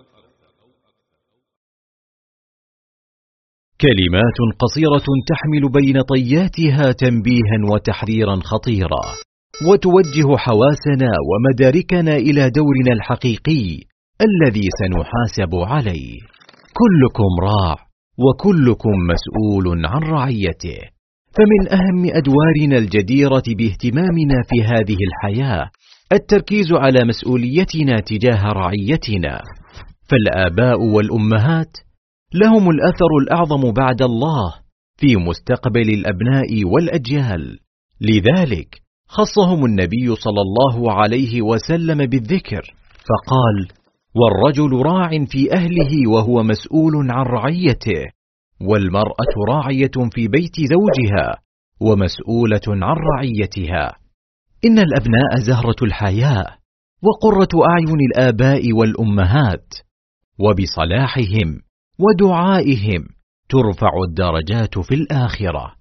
كلمات 3.82 4.38
قصيرة 4.60 5.08
تحمل 5.28 5.72
بين 5.72 6.02
طياتها 6.02 6.92
تنبيها 6.92 7.58
وتحذيرا 7.72 8.36
خطيرا 8.36 9.04
وتوجه 9.68 10.38
حواسنا 10.38 11.12
ومداركنا 11.30 12.16
إلى 12.16 12.50
دورنا 12.50 12.92
الحقيقي 12.94 13.66
الذي 14.28 14.68
سنحاسب 14.80 15.56
عليه. 15.56 16.18
كلكم 16.80 17.32
راع 17.42 17.76
وكلكم 18.24 18.96
مسؤول 19.12 19.86
عن 19.86 20.02
رعيته. 20.04 20.80
فمن 21.36 21.74
أهم 21.80 22.06
أدوارنا 22.06 22.78
الجديرة 22.78 23.44
باهتمامنا 23.58 24.38
في 24.50 24.64
هذه 24.64 24.98
الحياة 25.10 25.70
التركيز 26.14 26.74
على 26.74 27.00
مسؤوليتنا 27.06 27.96
تجاه 28.06 28.52
رعيتنا. 28.52 29.42
فالآباء 30.10 30.82
والأمهات 30.82 31.89
لهم 32.34 32.70
الأثر 32.70 33.18
الأعظم 33.22 33.72
بعد 33.72 34.02
الله 34.02 34.54
في 34.98 35.16
مستقبل 35.16 35.90
الأبناء 35.90 36.66
والأجيال. 36.66 37.60
لذلك 38.02 38.82
خصهم 39.08 39.66
النبي 39.66 40.16
صلى 40.16 40.42
الله 40.42 40.94
عليه 40.94 41.42
وسلم 41.42 41.98
بالذكر 41.98 42.62
فقال 42.92 43.68
والرجل 44.16 44.86
راع 44.86 45.10
في 45.26 45.54
أهله 45.54 46.10
وهو 46.10 46.44
مسؤول 46.44 47.12
عن 47.12 47.26
رعيته 47.26 48.04
والمرأة 48.62 49.34
راعية 49.50 50.10
في 50.12 50.28
بيت 50.28 50.56
زوجها 50.56 51.42
ومسؤولة 51.82 52.62
عن 52.68 52.96
رعيتها. 53.16 53.96
إن 54.66 54.80
الأبناء 54.80 55.38
زهرة 55.40 55.76
الحياة 55.84 56.46
وقرة 57.04 57.66
أعين 57.70 57.98
الآباء 58.12 58.74
والأمهات 58.74 59.74
وبصلاحهم 60.40 61.60
ودعائهم 62.00 63.02
ترفع 63.50 63.92
الدرجات 64.10 64.80
في 64.80 64.96
الآخرة. 64.96 65.74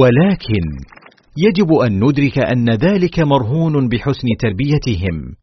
ولكن 0.00 0.64
يجب 1.36 1.72
أن 1.72 2.04
ندرك 2.04 2.38
أن 2.38 2.70
ذلك 2.70 3.20
مرهون 3.20 3.88
بحسن 3.88 4.28
تربيتهم 4.40 5.34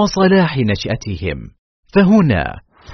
وصلاح 0.00 0.58
نشأتهم. 0.58 1.38
فهنا 1.94 2.44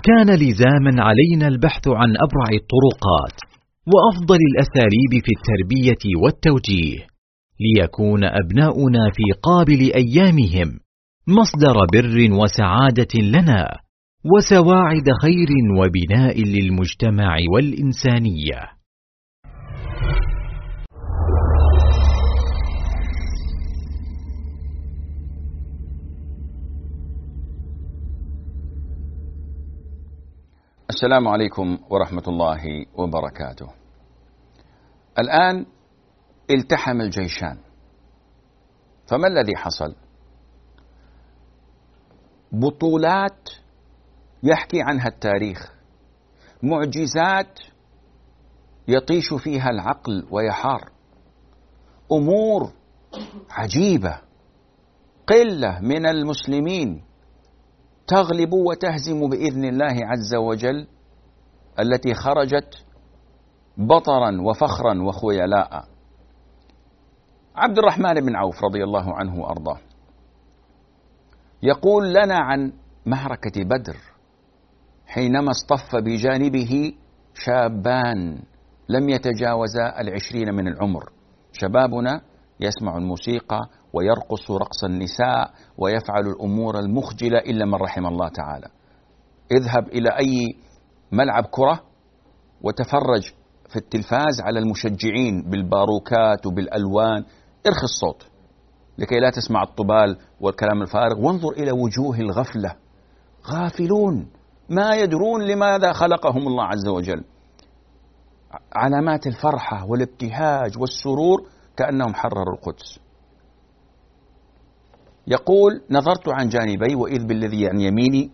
كان 0.02 0.30
لزاما 0.34 1.02
علينا 1.02 1.48
البحث 1.48 1.88
عن 1.88 2.10
أبرع 2.16 2.48
الطرقات 2.60 3.36
وأفضل 3.92 4.38
الأساليب 4.50 5.24
في 5.24 5.32
التربية 5.36 6.22
والتوجيه 6.22 7.06
ليكون 7.60 8.24
أبناؤنا 8.24 9.10
في 9.14 9.22
قابل 9.42 9.92
أيامهم 9.94 10.78
مصدر 11.28 11.76
بر 11.92 12.32
وسعادة 12.32 13.20
لنا. 13.20 13.66
وسواعد 14.24 15.08
خير 15.22 15.48
وبناء 15.80 16.42
للمجتمع 16.42 17.36
والإنسانية. 17.54 18.80
السلام 30.90 31.28
عليكم 31.28 31.78
ورحمة 31.90 32.22
الله 32.28 32.62
وبركاته. 32.94 33.68
الآن 35.18 35.66
التحم 36.50 37.00
الجيشان. 37.00 37.58
فما 39.06 39.28
الذي 39.28 39.56
حصل؟ 39.56 39.94
بطولات 42.52 43.48
يحكي 44.42 44.82
عنها 44.82 45.08
التاريخ. 45.08 45.72
معجزات 46.62 47.58
يطيش 48.88 49.34
فيها 49.34 49.70
العقل 49.70 50.26
ويحار. 50.30 50.90
أمور 52.12 52.72
عجيبة 53.50 54.20
قلة 55.26 55.80
من 55.80 56.06
المسلمين 56.06 57.04
تغلب 58.06 58.52
وتهزم 58.52 59.28
بإذن 59.28 59.64
الله 59.64 60.06
عز 60.06 60.34
وجل 60.34 60.86
التي 61.80 62.14
خرجت 62.14 62.84
بطرا 63.76 64.40
وفخرا 64.40 65.02
وخيلاء. 65.02 65.84
عبد 67.56 67.78
الرحمن 67.78 68.14
بن 68.14 68.36
عوف 68.36 68.64
رضي 68.64 68.84
الله 68.84 69.14
عنه 69.14 69.40
وأرضاه 69.40 69.78
يقول 71.62 72.14
لنا 72.14 72.38
عن 72.38 72.72
معركة 73.06 73.64
بدر. 73.64 73.96
حينما 75.10 75.50
اصطف 75.50 75.96
بجانبه 75.96 76.92
شابان 77.34 78.42
لم 78.88 79.08
يتجاوزا 79.08 80.00
العشرين 80.00 80.54
من 80.54 80.68
العمر. 80.68 81.12
شبابنا 81.52 82.20
يسمع 82.60 82.96
الموسيقى 82.96 83.60
ويرقص 83.92 84.50
رقص 84.50 84.84
النساء 84.84 85.50
ويفعل 85.78 86.26
الأمور 86.26 86.78
المخجلة 86.78 87.38
إلا 87.38 87.64
من 87.64 87.74
رحم 87.74 88.06
الله 88.06 88.28
تعالى. 88.28 88.66
اذهب 89.52 89.88
إلى 89.88 90.08
أي 90.08 90.56
ملعب 91.12 91.44
كرة 91.50 91.80
وتفرج 92.62 93.32
في 93.68 93.76
التلفاز 93.76 94.40
على 94.40 94.58
المشجعين 94.58 95.42
بالباروكات 95.42 96.46
وبالألوان. 96.46 97.24
ارخي 97.66 97.84
الصوت 97.84 98.26
لكي 98.98 99.20
لا 99.20 99.30
تسمع 99.30 99.62
الطبال 99.62 100.16
والكلام 100.40 100.82
الفارغ. 100.82 101.20
وانظر 101.20 101.50
إلى 101.50 101.72
وجوه 101.72 102.18
الغفلة. 102.18 102.74
غافلون. 103.52 104.39
ما 104.70 104.94
يدرون 104.94 105.42
لماذا 105.42 105.92
خلقهم 105.92 106.46
الله 106.46 106.64
عز 106.64 106.88
وجل. 106.88 107.24
علامات 108.72 109.26
الفرحة 109.26 109.86
والابتهاج 109.86 110.78
والسرور 110.78 111.48
كأنهم 111.76 112.14
حرروا 112.14 112.54
القدس. 112.54 113.00
يقول 115.26 115.82
نظرت 115.90 116.28
عن 116.28 116.48
جانبي 116.48 116.94
وإذ 116.94 117.26
بالذي 117.26 117.68
عن 117.68 117.80
يميني 117.80 118.30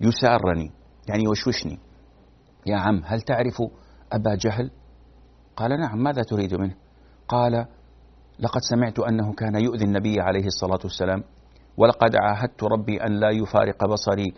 يسارني 0.00 0.70
يعني 1.08 1.24
يوشوشني. 1.24 1.78
يا 2.66 2.76
عم 2.76 3.02
هل 3.04 3.20
تعرف 3.20 3.62
أبا 4.12 4.34
جهل؟ 4.34 4.70
قال 5.56 5.80
نعم 5.80 5.98
ماذا 5.98 6.22
تريد 6.22 6.54
منه؟ 6.54 6.74
قال 7.28 7.66
لقد 8.38 8.60
سمعت 8.60 8.98
أنه 8.98 9.32
كان 9.32 9.54
يؤذي 9.54 9.84
النبي 9.84 10.20
عليه 10.20 10.46
الصلاة 10.46 10.78
والسلام 10.84 11.24
ولقد 11.76 12.16
عاهدت 12.16 12.64
ربي 12.64 13.02
أن 13.02 13.20
لا 13.20 13.30
يفارق 13.30 13.86
بصري 13.86 14.34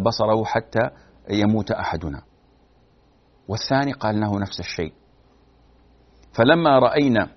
بصره 0.00 0.44
حتى 0.44 0.90
يموت 1.30 1.70
أحدنا. 1.70 2.22
والثاني 3.48 3.92
قال 3.92 4.20
له 4.20 4.40
نفس 4.40 4.60
الشيء. 4.60 4.92
فلما 6.32 6.78
رأينا 6.78 7.28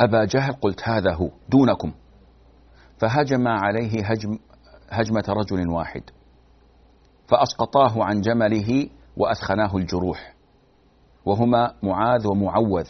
أبا 0.00 0.24
جهل 0.24 0.52
قلت 0.52 0.88
هذا 0.88 1.14
هو 1.14 1.30
دونكم. 1.48 1.92
فهجم 2.98 3.48
عليه 3.48 4.06
هجم 4.06 4.38
هجمة 4.90 5.24
رجل 5.28 5.68
واحد. 5.68 6.02
فأسقطاه 7.28 8.04
عن 8.04 8.20
جمله 8.20 8.88
وأثخناه 9.16 9.76
الجروح. 9.76 10.34
وهما 11.24 11.74
معاذ 11.82 12.26
ومعوذ. 12.26 12.88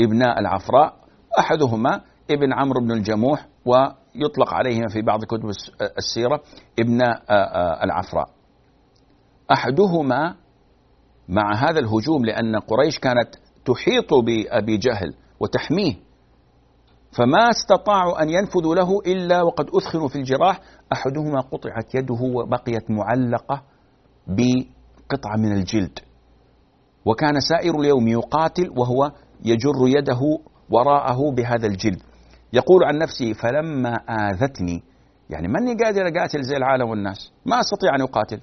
ابناء 0.00 0.40
العفراء 0.40 0.96
أحدهما 1.38 2.00
ابن 2.30 2.52
عمرو 2.52 2.80
بن 2.80 2.92
الجموح 2.92 3.46
ويطلق 4.16 4.54
عليهما 4.54 4.88
في 4.88 5.02
بعض 5.02 5.24
كتب 5.24 5.50
السيرة 5.98 6.40
ابناء 6.78 7.22
العفراء. 7.84 8.28
أحدهما 9.52 10.34
مع 11.28 11.54
هذا 11.54 11.78
الهجوم 11.78 12.24
لأن 12.24 12.56
قريش 12.56 12.98
كانت 12.98 13.34
تحيط 13.64 14.14
بأبي 14.14 14.76
جهل 14.76 15.14
وتحميه 15.40 15.94
فما 17.12 17.50
استطاعوا 17.50 18.22
أن 18.22 18.30
ينفذوا 18.30 18.74
له 18.74 19.00
إلا 19.06 19.42
وقد 19.42 19.66
أثخنوا 19.74 20.08
في 20.08 20.16
الجراح. 20.16 20.60
أحدهما 20.92 21.40
قطعت 21.40 21.94
يده 21.94 22.18
وبقيت 22.22 22.90
معلقة 22.90 23.62
بقطعة 24.26 25.36
من 25.36 25.52
الجلد. 25.52 25.98
وكان 27.04 27.40
سائر 27.40 27.80
اليوم 27.80 28.08
يقاتل 28.08 28.70
وهو 28.76 29.12
يجر 29.44 29.98
يده 29.98 30.20
وراءه 30.70 31.30
بهذا 31.30 31.66
الجلد. 31.66 32.02
يقول 32.52 32.84
عن 32.84 32.98
نفسه 32.98 33.32
فلما 33.32 33.94
آذتني. 33.94 34.82
يعني 35.30 35.48
ماني 35.48 35.74
قادر 35.84 36.08
أقاتل 36.08 36.42
زي 36.42 36.56
العالم 36.56 36.88
والناس. 36.88 37.32
ما 37.46 37.60
أستطيع 37.60 37.94
أن 37.94 38.00
أقاتل. 38.00 38.40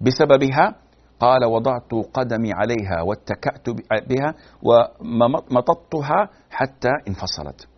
بسببها 0.00 0.74
قال 1.20 1.44
وضعت 1.44 1.94
قدمي 2.14 2.52
عليها 2.52 3.02
واتكأت 3.02 3.70
بها 4.08 4.34
ومططتها 4.62 6.28
حتى 6.50 6.90
انفصلت. 7.08 7.68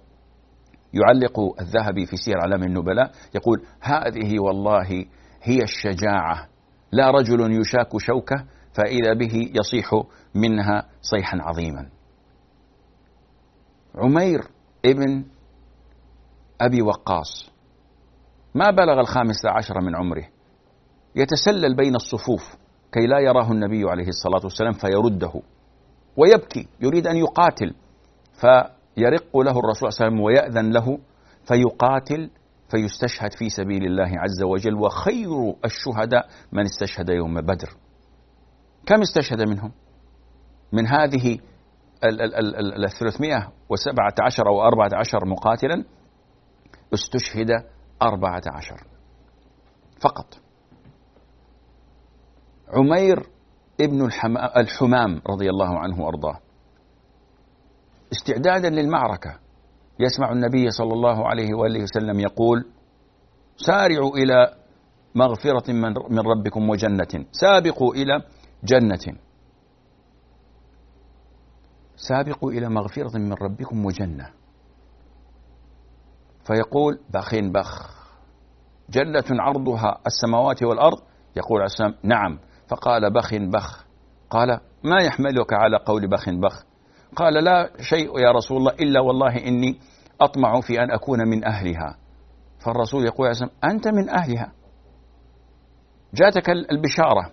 يعلق 0.93 1.61
الذهبي 1.61 2.07
في 2.07 2.17
سير 2.17 2.35
علام 2.39 2.63
النبلاء 2.63 3.11
يقول 3.35 3.63
هذه 3.81 4.41
والله 4.41 5.07
هي 5.43 5.63
الشجاعة. 5.63 6.49
لا 6.93 7.11
رجل 7.11 7.61
يشاك 7.61 7.99
شوكة 7.99 8.45
فإذا 8.73 9.15
به 9.15 9.51
يصيح 9.55 9.91
منها 10.35 10.87
صيحا 11.01 11.39
عظيما. 11.41 11.89
عمير 13.95 14.41
ابن 14.85 15.25
أبي 16.61 16.83
وقاص. 16.83 17.51
ما 18.55 18.71
بلغ 18.71 19.01
الخامسة 19.01 19.51
عشر 19.51 19.81
من 19.81 19.97
عمره. 19.97 20.25
يتسلل 21.17 21.77
بين 21.77 21.95
الصفوف 21.95 22.57
كي 22.93 23.07
لا 23.07 23.19
يراه 23.19 23.53
النبي 23.53 23.91
عليه 23.91 24.09
الصلاة 24.09 24.41
والسلام 24.45 24.73
فيرده 24.73 25.33
ويبكي 26.17 26.69
يريد 26.81 27.07
أن 27.07 27.17
يقاتل 27.17 27.75
فيرق 28.41 29.37
له 29.37 29.59
الرسول 29.59 29.75
صلى 29.75 29.89
الله 29.89 30.01
عليه 30.01 30.07
وسلم 30.07 30.21
ويأذن 30.21 30.73
له 30.73 30.99
فيقاتل 31.45 32.31
فيستشهد 32.71 33.33
في 33.33 33.49
سبيل 33.49 33.85
الله 33.87 34.11
عز 34.19 34.43
وجل 34.43 34.75
وخير 34.75 35.55
الشهداء 35.65 36.29
من 36.53 36.63
استشهد 36.63 37.09
يوم 37.09 37.41
بدر. 37.41 37.77
كم 38.87 39.01
استشهد 39.01 39.43
منهم؟ 39.43 39.73
من 40.73 40.87
هذه 40.87 41.39
ال 42.05 42.91
317 42.91 44.49
أو 44.49 44.63
14 44.63 45.27
مقاتلا 45.27 45.85
استشهد 46.95 47.51
14 48.03 48.85
فقط. 50.01 50.27
عمير 52.69 53.27
ابن 53.81 54.09
الحمام 54.57 55.23
رضي 55.29 55.51
الله 55.51 55.79
عنه 55.79 56.01
وأرضاه. 56.01 56.39
استعدادا 58.13 58.71
للمعركة 58.71 59.39
يسمع 60.01 60.33
النبي 60.33 60.71
صلى 60.71 60.93
الله 60.93 61.29
عليه 61.29 61.55
وآله 61.55 61.83
وسلم 61.83 62.21
يقول 62.21 62.65
سارعوا 63.57 64.17
إلى 64.17 64.55
مغفرة 65.15 65.73
من 66.11 66.19
ربكم 66.19 66.71
وجنة 66.71 67.27
سابقوا 67.33 67.95
إلى 67.95 68.23
جنة. 68.65 69.19
سابقوا 72.09 72.53
إلى 72.53 72.69
مغفرة 72.69 73.19
من 73.19 73.33
ربكم 73.33 73.85
وجنة. 73.85 74.31
فيقول 76.45 76.99
بخ 77.15 77.35
بخ 77.35 78.01
جنه 78.91 79.25
عرضها 79.31 80.01
السماوات 80.07 80.63
والأرض؟ 80.63 80.99
يقول 81.37 81.63
السلام 81.63 81.95
نعم. 82.03 82.39
فقال 82.69 83.13
بخ 83.13 83.35
بخ 83.35 83.85
قال 84.31 84.61
ما 84.85 85.03
يحملك 85.03 85.53
على 85.53 85.77
قول 85.87 86.09
بخ 86.09 86.31
بخ؟ 86.31 86.65
قال 87.17 87.45
لا 87.45 87.71
شيء 87.81 88.19
يا 88.19 88.33
رسول 88.33 88.57
الله 88.57 88.73
إلا 88.73 89.01
والله 89.01 89.47
إني 89.47 89.81
أطمع 90.21 90.61
في 90.61 90.83
أن 90.83 90.91
أكون 90.91 91.29
من 91.29 91.45
أهلها. 91.45 91.97
فالرسول 92.59 93.05
يقول 93.05 93.27
عليه 93.27 93.31
السلام 93.31 93.51
أنت 93.65 93.89
من 93.89 94.09
أهلها. 94.09 94.53
جاءتك 96.15 96.51
البشارة 96.51 97.33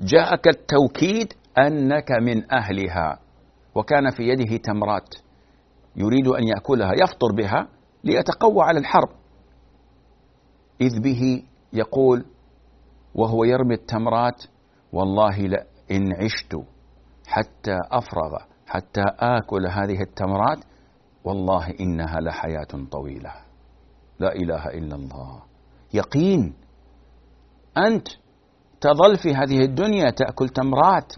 جاءك 0.00 0.48
التوكيد 0.48 1.32
أنك 1.58 2.12
من 2.12 2.52
أهلها. 2.52 3.18
وكان 3.78 4.10
في 4.10 4.22
يده 4.22 4.56
تمرات 4.56 5.14
يريد 5.96 6.26
أن 6.28 6.48
يأكلها 6.48 6.92
يفطر 6.92 7.32
بها 7.36 7.68
ليتقوى 8.04 8.62
على 8.62 8.78
الحرب. 8.78 9.08
إذ 10.80 11.00
به 11.00 11.42
يقول 11.72 12.24
وهو 13.14 13.44
يرمي 13.44 13.74
التمرات 13.74 14.44
والله 14.92 15.38
لئن 15.38 16.12
عشت 16.22 16.56
حتى 17.26 17.78
أفرغ 17.90 18.38
حتى 18.66 19.04
آكل 19.18 19.66
هذه 19.66 20.02
التمرات 20.02 20.58
والله 21.24 21.74
إنها 21.80 22.20
لحياة 22.20 22.86
طويلة. 22.90 23.32
لا 24.18 24.32
إله 24.34 24.66
إلا 24.66 24.94
الله. 24.94 25.42
يقين. 25.94 26.54
أنت 27.78 28.08
تظل 28.80 29.16
في 29.16 29.34
هذه 29.34 29.64
الدنيا 29.64 30.10
تأكل 30.10 30.48
تمرات. 30.48 31.12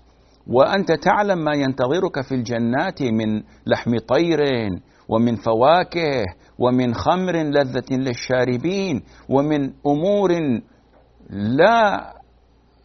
وأنت 0.46 0.92
تعلم 0.92 1.44
ما 1.44 1.54
ينتظرك 1.54 2.20
في 2.20 2.34
الجنات 2.34 3.02
من 3.02 3.42
لحم 3.66 3.98
طير 3.98 4.40
ومن 5.08 5.36
فواكه 5.36 6.24
ومن 6.58 6.94
خمر 6.94 7.36
لذة 7.36 7.90
للشاربين 7.90 9.02
ومن 9.28 9.72
أمور 9.86 10.30
لا 11.30 12.12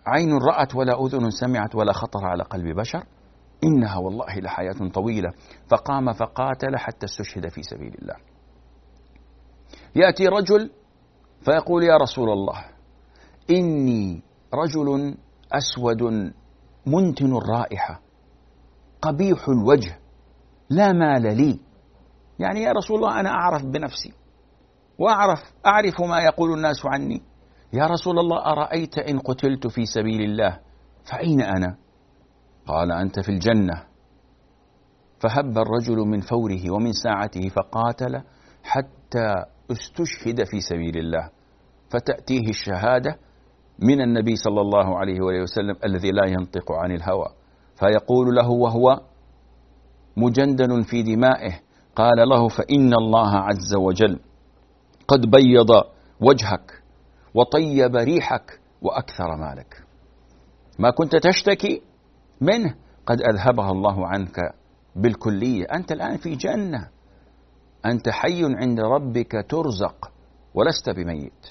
عين 0.08 0.34
رأت 0.38 0.76
ولا 0.76 1.06
أذن 1.06 1.30
سمعت 1.30 1.76
ولا 1.76 1.94
خطر 1.94 2.26
على 2.26 2.44
قلب 2.44 2.76
بشر. 2.76 3.04
إنها 3.64 3.98
والله 3.98 4.40
لحياة 4.40 4.90
طويلة. 4.94 5.30
فقام 5.72 6.14
فقاتل 6.14 6.78
حتى 6.78 7.06
استشهد 7.06 7.50
في 7.50 7.64
سبيل 7.64 7.96
الله. 8.02 8.16
يأتي 9.96 10.28
رجل 10.28 10.72
فيقول 11.46 11.84
يا 11.84 11.98
رسول 11.98 12.30
الله 12.30 12.66
إني 13.50 14.22
رجل 14.54 15.16
أسود 15.52 16.02
منتن 16.88 17.38
الرائحة. 17.38 18.02
قبيح 19.02 19.50
الوجه. 19.50 20.00
لا 20.70 20.92
مال 20.92 21.38
لي. 21.38 21.60
يعني 22.40 22.62
يا 22.62 22.72
رسول 22.72 22.98
الله 22.98 23.20
أنا 23.20 23.30
أعرف 23.30 23.66
بنفسي. 23.66 24.14
وأعرف 25.00 25.40
أعرف 25.66 26.02
ما 26.02 26.20
يقول 26.20 26.54
الناس 26.54 26.86
عني. 26.86 27.22
يا 27.74 27.86
رسول 27.86 28.20
الله 28.20 28.46
أرأيت 28.46 28.98
إن 28.98 29.20
قتلت 29.20 29.68
في 29.68 29.86
سبيل 29.86 30.22
الله؟ 30.22 30.60
فأين 31.12 31.42
أنا؟ 31.42 31.78
قال 32.68 32.92
أنت 32.92 33.20
في 33.20 33.30
الجنة. 33.30 33.84
فهب 35.20 35.58
الرجل 35.58 35.98
من 35.98 36.22
فوره 36.22 36.72
ومن 36.72 36.92
ساعته 36.92 37.50
فقاتل 37.50 38.22
حتى 38.64 39.34
استشهد 39.72 40.44
في 40.44 40.60
سبيل 40.60 40.98
الله. 40.98 41.30
فتأتيه 41.90 42.50
الشهادة 42.50 43.20
من 43.80 44.02
النبي 44.02 44.36
صلى 44.36 44.62
الله 44.62 44.98
عليه 44.98 45.22
وآله 45.22 45.42
وسلم 45.42 45.76
الذي 45.86 46.12
لا 46.12 46.26
ينطق 46.26 46.72
عن 46.72 46.92
الهوى. 46.92 47.28
فيقول 47.76 48.36
له 48.36 48.50
وهو 48.50 49.02
مجندل 50.18 50.84
في 50.84 51.04
دمائه 51.04 51.60
قال 51.96 52.30
له 52.30 52.48
فإن 52.48 52.94
الله 52.94 53.36
عز 53.36 53.76
وجل 53.76 54.20
قد 55.08 55.22
بيض 55.22 55.70
وجهك 56.22 56.84
وطيب 57.34 57.96
ريحك 57.96 58.60
وأكثر 58.82 59.36
مالك. 59.36 59.84
ما 60.80 60.90
كنت 60.90 61.16
تشتكي 61.16 61.82
منه 62.42 62.76
قد 63.06 63.22
أذهبها 63.22 63.72
الله 63.72 64.08
عنك 64.08 64.54
بالكلية. 64.96 65.66
أنت 65.66 65.92
الآن 65.92 66.18
في 66.18 66.36
جنة. 66.36 66.90
أنت 67.86 68.10
حي 68.10 68.42
عند 68.44 68.80
ربك 68.80 69.46
ترزق 69.50 70.12
ولست 70.54 70.90
بميت. 70.90 71.46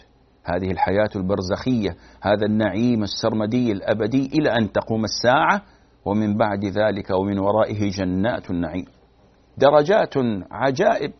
هذه 0.44 0.70
الحياة 0.70 1.10
البرزخية 1.16 1.96
هذا 2.22 2.46
النعيم 2.46 3.02
السرمدي 3.02 3.72
الأبدي 3.72 4.26
إلى 4.26 4.50
أن 4.50 4.72
تقوم 4.72 5.04
الساعة 5.04 5.62
ومن 6.04 6.36
بعد 6.36 6.64
ذلك 6.64 7.10
ومن 7.10 7.38
ورائه 7.38 7.90
جنات 7.90 8.50
النعيم. 8.50 8.84
درجات 9.58 10.14
عجائب 10.50 11.12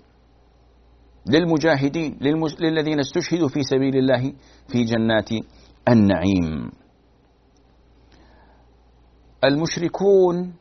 للمجاهدين 1.26 2.18
للمز... 2.20 2.56
للذين 2.60 3.00
استشهدوا 3.00 3.48
في 3.48 3.62
سبيل 3.62 3.96
الله 3.96 4.32
في 4.68 4.84
جنات 4.84 5.30
النعيم. 5.88 6.70
المشركون 9.44 10.54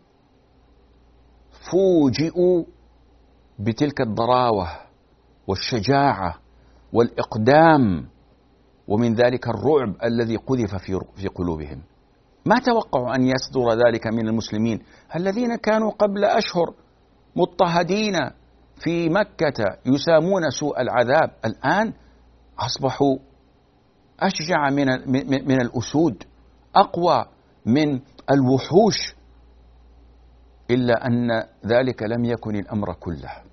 فوجئوا 1.72 2.64
بتلك 3.59 4.01
الضراوة 4.01 4.68
والشجاعة 5.47 6.36
والإقدام 6.93 8.12
ومن 8.88 9.14
ذلك 9.14 9.48
الرعب 9.48 9.96
الذي 10.04 10.36
قذف 10.36 10.76
في 11.16 11.28
قلوبهم. 11.28 11.84
ما 12.46 12.60
توقعوا 12.60 13.16
أن 13.16 13.24
يصدر 13.28 13.72
ذلك 13.72 14.08
من 14.08 14.28
المسلمين؟ 14.28 14.80
الذين 15.16 15.56
كانوا 15.56 15.92
قبل 15.92 16.26
أشهر 16.26 16.74
مضطهدين 17.36 18.14
في 18.84 19.10
مكة 19.10 19.78
يسامون 19.86 20.50
سوء 20.50 20.82
العذاب. 20.82 21.32
الآن 21.46 21.94
أصبحوا 22.60 23.18
أشجع 24.20 24.70
من 24.70 24.88
من 25.48 25.62
الأسود 25.62 26.24
أقوى 26.76 27.26
من 27.66 28.00
الوحوش 28.32 29.16
إلا 30.72 31.08
أن 31.08 31.44
ذلك 31.66 32.04
لم 32.04 32.26
يكن 32.26 32.56
الأمر 32.56 32.94
كله. 32.94 33.53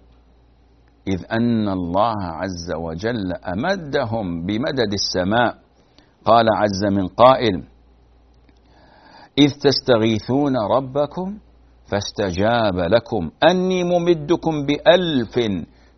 إذ 1.11 1.25
أن 1.33 1.69
الله 1.69 2.17
عز 2.23 2.73
وجل 2.73 3.33
أمدهم 3.33 4.47
بمدد 4.47 4.93
السماء. 4.93 5.59
قال 6.25 6.47
عز 6.57 6.85
من 6.85 7.09
قائل 7.09 7.65
إذ 9.39 9.51
تستغيثون 9.61 10.57
ربكم 10.57 11.39
فاستجاب 11.87 12.77
لكم. 12.79 13.31
أني 13.51 13.85
ممدكم 13.85 14.67
بألف 14.67 15.39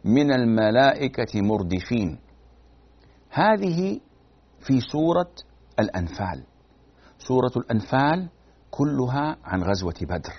من 0.05 0.33
الملائكة 0.33 1.41
مردفين. 1.43 2.19
هذه 3.31 4.01
في 4.61 4.81
سورة 4.81 5.31
الأنفال. 5.81 6.45
سورة 7.19 7.53
الأنفال 7.57 8.29
كلها 8.71 9.37
عن 9.45 9.63
غزوة 9.63 9.95
بدر. 10.03 10.35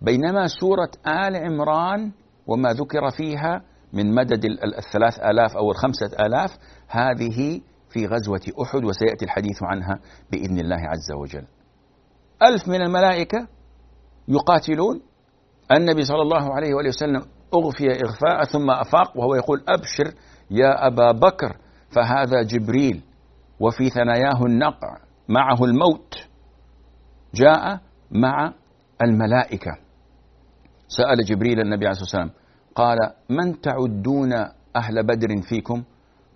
بينما 0.00 0.46
سورة 0.46 0.90
آل 1.06 1.36
عمران 1.36 2.12
وما 2.46 2.68
ذكر 2.72 3.10
فيها 3.10 3.62
من 3.92 4.14
مدد 4.14 4.44
الثلاث 4.78 5.18
آلاف 5.18 5.56
أو 5.56 5.70
الخمسة 5.70 6.26
آلاف 6.26 6.50
هذه 6.88 7.60
في 7.90 8.06
غزوة 8.06 8.40
أحد 8.62 8.84
وسيأتي 8.84 9.24
الحديث 9.24 9.62
عنها 9.62 10.00
بإذن 10.32 10.58
الله 10.58 10.76
عز 10.88 11.12
وجل. 11.12 11.44
ألف 12.42 12.68
من 12.68 12.82
الملائكة 12.82 13.48
يقاتلون. 14.28 15.00
النبي 15.72 16.04
صلى 16.04 16.22
الله 16.22 16.54
عليه 16.54 16.74
وآله 16.74 16.88
وسلم 16.88 17.22
أغفي 17.54 17.86
إغفاء 18.04 18.44
ثم 18.44 18.70
أفاق 18.70 19.16
وهو 19.16 19.34
يقول 19.34 19.64
أبشر 19.68 20.14
يا 20.50 20.86
أبا 20.86 21.12
بكر 21.12 21.56
فهذا 21.90 22.42
جبريل 22.42 23.02
وفي 23.60 23.90
ثناياه 23.90 24.46
النقع 24.46 24.96
معه 25.28 25.64
الموت. 25.64 26.14
جاء 27.34 27.80
مع 28.10 28.52
الملائكة. 29.02 29.85
سأل 30.88 31.24
جبريل 31.24 31.60
النبي 31.60 31.86
عليه 31.86 31.98
الصلاة 32.00 32.22
والسلام 32.22 32.30
قال 32.74 32.98
من 33.30 33.60
تعدون 33.60 34.32
أهل 34.76 35.06
بدر 35.06 35.42
فيكم؟ 35.48 35.82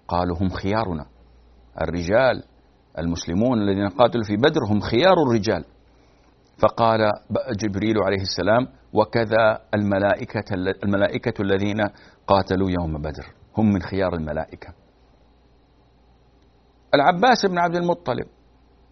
قالوا 0.09 0.37
هم 0.41 0.49
خيارنا. 0.49 1.07
الرجال 1.83 2.43
المسلمون 2.99 3.59
الذين 3.59 3.89
قاتلوا 3.89 4.25
في 4.25 4.37
بدر 4.37 4.61
هم 4.71 4.81
خيار 4.81 5.15
الرجال. 5.27 5.65
فقال 6.59 7.01
جبريل 7.59 7.99
عليه 7.99 8.21
السلام 8.21 8.69
وكذا 8.93 9.59
الملائكة 9.75 10.55
الملائكة 10.85 11.43
الذين 11.43 11.81
قاتلوا 12.27 12.71
يوم 12.71 13.03
بدر. 13.03 13.27
هم 13.57 13.73
من 13.73 13.83
خيار 13.83 14.15
الملائكة. 14.15 14.75
العباس 16.95 17.47
بن 17.47 17.59
عبد 17.59 17.77
المطلب 17.77 18.27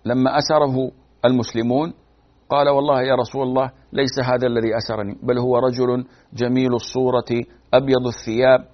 لما 0.04 0.38
أسره 0.38 0.90
المسلمون 1.24 1.94
قال 2.48 2.68
والله 2.68 3.02
يا 3.02 3.14
رسول 3.14 3.42
الله 3.42 3.70
ليس 3.92 4.18
هذا 4.18 4.46
الذي 4.46 4.76
أسرني 4.76 5.18
بل 5.22 5.38
هو 5.38 5.58
رجل 5.58 6.04
جميل 6.32 6.74
الصورة 6.74 7.30
أبيض 7.74 8.06
الثياب. 8.06 8.68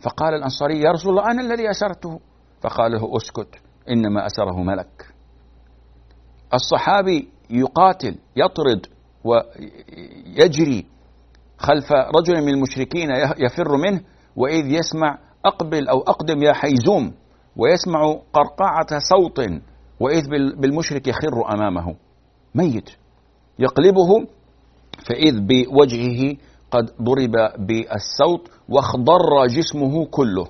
فقال 0.00 0.34
الأنصاري 0.34 0.80
يا 0.80 0.90
رسول 0.90 1.10
الله 1.10 1.30
أنا 1.30 1.42
الذي 1.42 1.70
أسرته؟ 1.70 2.20
فقال 2.60 2.92
له 2.92 3.16
أسكت 3.16 3.48
إنما 3.90 4.26
أسره 4.26 4.62
ملك. 4.62 5.14
الصحابي 6.54 7.28
يقاتل 7.50 8.18
يطرد 8.36 8.86
ويجري 9.24 10.86
خلف 11.58 11.92
رجل 11.92 12.42
من 12.42 12.54
المشركين 12.54 13.10
يفر 13.38 13.76
منه 13.76 14.00
وإذ 14.36 14.66
يسمع 14.66 15.18
أقبل 15.44 15.88
أو 15.88 16.00
أقدم 16.00 16.42
يا 16.42 16.52
حيزوم 16.52 17.14
ويسمع 17.56 18.18
قرقعة 18.32 18.98
صوت 18.98 19.40
وإذ 20.00 20.28
بالمشرك 20.60 21.08
يخر 21.08 21.54
أمامه. 21.54 21.96
ميت. 22.54 22.90
يقلبه 23.58 24.26
فإذ 25.08 25.40
بوجهه 25.40 26.36
قد 26.70 26.90
ضرب 27.02 27.66
بالصوت 27.66 28.50
واخضر 28.68 29.46
جسمه 29.46 30.06
كله. 30.06 30.46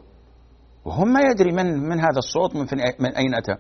وهم 0.85 1.13
ما 1.13 1.21
يدري 1.21 1.53
من 1.53 1.89
من 1.89 2.01
هذا 2.01 2.19
الصوت 2.19 2.57
من, 2.57 2.67
من 3.01 3.11
أين 3.17 3.35
أتى. 3.35 3.57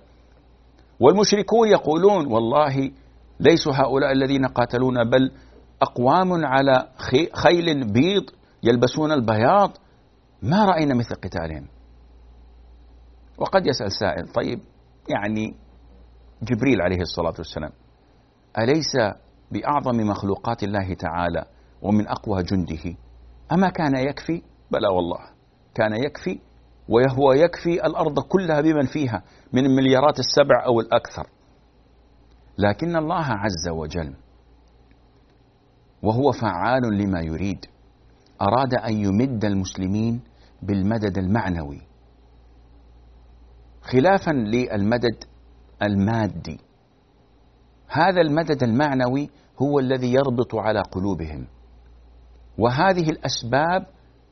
والمشركون 1.00 1.68
يقولون 1.68 2.26
والله 2.32 2.90
ليسوا 3.40 3.72
هؤلاء 3.72 4.12
الذين 4.12 4.46
قاتلونا 4.46 5.04
بل 5.04 5.30
أقوام 5.82 6.44
على 6.46 6.88
خيل 7.32 7.92
بيض 7.92 8.24
يلبسون 8.62 9.12
البياض. 9.12 9.70
ما 10.42 10.64
رأينا 10.64 10.94
مثل 10.94 11.14
قتالهم. 11.14 11.66
وقد 13.38 13.66
يسأل 13.66 13.92
سائل 13.92 14.28
طيب 14.32 14.60
يعني 15.08 15.54
جبريل 16.42 16.82
عليه 16.82 17.00
الصلاة 17.00 17.34
والسلام 17.38 17.70
أليس 18.58 18.96
بأعظم 19.52 19.96
مخلوقات 19.96 20.62
الله 20.62 20.94
تعالى 20.94 21.44
ومن 21.82 22.08
أقوى 22.08 22.42
جنده. 22.42 22.96
أما 23.52 23.68
كان 23.68 23.96
يكفي؟ 23.96 24.42
بلى 24.70 24.88
والله. 24.88 25.20
كان 25.74 25.94
يكفي 25.94 26.38
وهو 26.88 27.32
يكفي 27.32 27.86
الأرض 27.86 28.20
كلها 28.20 28.60
بمن 28.60 28.86
فيها 28.86 29.22
من 29.52 29.66
المليارات 29.66 30.18
السبع 30.18 30.64
أو 30.66 30.80
الأكثر. 30.80 31.26
لكن 32.58 32.96
الله 32.96 33.24
عز 33.24 33.68
وجل 33.68 34.14
وهو 36.02 36.32
فعال 36.32 36.82
لما 36.98 37.20
يريد 37.20 37.66
أراد 38.42 38.74
أن 38.74 38.94
يمد 38.94 39.44
المسلمين 39.44 40.20
بالمدد 40.62 41.18
المعنوي. 41.18 41.80
خلافا 43.82 44.30
للمدد 44.30 45.24
المادي. 45.82 46.65
هذا 47.88 48.20
المدد 48.20 48.62
المعنوي 48.62 49.30
هو 49.62 49.78
الذي 49.78 50.12
يربط 50.12 50.54
على 50.54 50.82
قلوبهم. 50.92 51.46
وهذه 52.58 53.10
الأسباب 53.10 53.86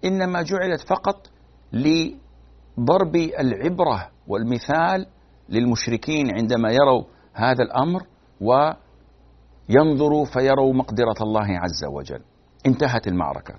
إنما 0.05 0.43
جعلت 0.43 0.81
فقط 0.89 1.31
لضرب 1.73 3.17
العبرة 3.17 4.11
والمثال 4.29 5.07
للمشركين 5.49 6.37
عندما 6.37 6.71
يروا 6.71 7.05
هذا 7.33 7.63
الأمر 7.63 8.03
وينظروا 8.41 10.25
فيروا 10.25 10.75
مقدرة 10.75 11.15
الله 11.23 11.47
عز 11.59 11.85
وجل. 11.93 12.21
انتهت 12.67 13.07
المعركة. 13.07 13.55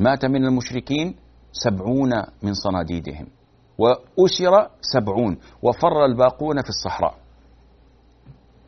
مات 0.00 0.24
من 0.24 0.44
المشركين 0.46 1.16
سبعون 1.52 2.10
من 2.42 2.54
صناديدهم. 2.54 3.26
وأسر 3.78 4.70
سبعون. 4.80 5.38
وفر 5.62 6.04
الباقون 6.04 6.62
في 6.62 6.68
الصحراء. 6.68 7.14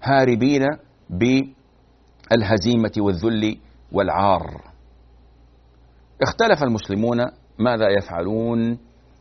هاربين 0.02 0.66
بالهزيمة 1.10 2.92
والذل 2.98 3.58
والعار. 3.92 4.70
اختلف 6.22 6.62
المسلمون 6.62 7.18
ماذا 7.58 7.88
يفعلون 7.98 8.78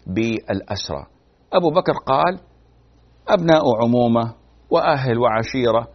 بالأسرى. 0.08 1.06
أبو 1.54 1.70
بكر 1.70 1.94
قال 1.94 2.40
أبناء 3.28 3.64
عمومة 3.84 4.34
وأهل 4.70 5.18
وعشيرة 5.18 5.88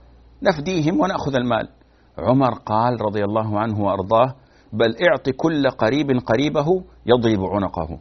نفديهم 0.42 1.00
ونأخذ 1.00 1.34
المال. 1.34 1.68
عمر 2.18 2.54
قال 2.54 3.00
رضي 3.00 3.24
الله 3.24 3.60
عنه 3.60 3.80
وأرضاه 3.80 4.34
بل 4.72 4.96
اعط 5.08 5.30
كل 5.36 5.70
قريب 5.70 6.10
قريبه 6.26 6.66
يضرب 7.06 7.40
عنقه. 7.44 7.98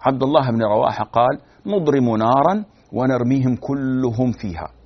عبد 0.00 0.22
الله 0.22 0.50
بن 0.50 0.62
رواحة 0.62 1.04
قال 1.04 1.40
نضرم 1.66 2.16
نارا 2.16 2.64
ونرميهم 2.92 3.56
كلهم 3.56 4.32
فيها. 4.32 4.77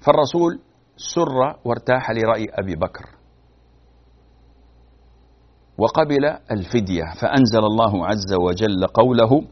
فالرسول 0.00 0.60
سر 0.96 1.56
وارتاح 1.64 2.10
لرأي 2.10 2.46
أبي 2.52 2.76
بكر. 2.76 3.04
وقبل 5.78 6.24
الفدية 6.50 7.04
فأنزل 7.20 7.58
الله 7.58 8.06
عز 8.06 8.34
وجل 8.34 8.86
قوله 8.94 9.42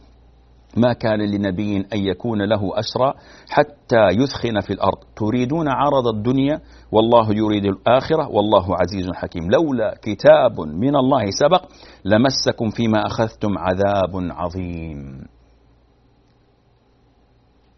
ما 0.77 0.93
كان 0.93 1.19
لنبي 1.19 1.77
أن 1.77 1.99
يكون 1.99 2.43
له 2.43 2.79
أسرى 2.79 3.15
حتى 3.51 4.07
يثخن 4.09 4.61
في 4.61 4.73
الأرض. 4.73 4.99
تريدون 5.17 5.69
عرض 5.69 6.07
الدنيا 6.07 6.61
والله 6.93 7.35
يريد 7.35 7.65
الآخرة 7.65 8.29
والله 8.29 8.77
عزيز 8.77 9.11
حكيم. 9.15 9.51
لولا 9.51 9.95
كتاب 10.03 10.61
من 10.61 10.97
الله 10.97 11.31
سبق 11.31 11.65
لمسكم 12.05 12.71
فيما 12.71 13.07
أخذتم 13.07 13.59
عذاب 13.59 14.13
عظيم. 14.15 15.27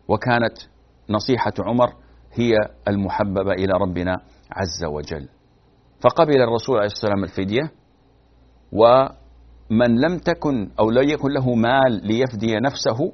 وكانت 0.09 0.59
نصيحة 1.11 1.53
عمر 1.61 1.93
هي 2.35 2.55
المحببة 2.89 3.53
إلى 3.53 3.72
ربنا 3.81 4.16
عز 4.53 4.85
وجل. 4.85 5.28
فقبل 6.01 6.43
الرسول 6.43 6.76
عليه 6.76 6.87
الصلاة 6.87 7.12
والسلام 7.12 7.24
الفدية 7.24 7.72
و 8.72 9.07
من 9.70 10.01
لم 10.01 10.18
تكن 10.18 10.70
أو 10.81 10.91
لا 10.91 11.03
يكن 11.03 11.28
له 11.31 11.55
مال 11.55 12.07
ليفدي 12.07 12.57
نفسه 12.61 13.12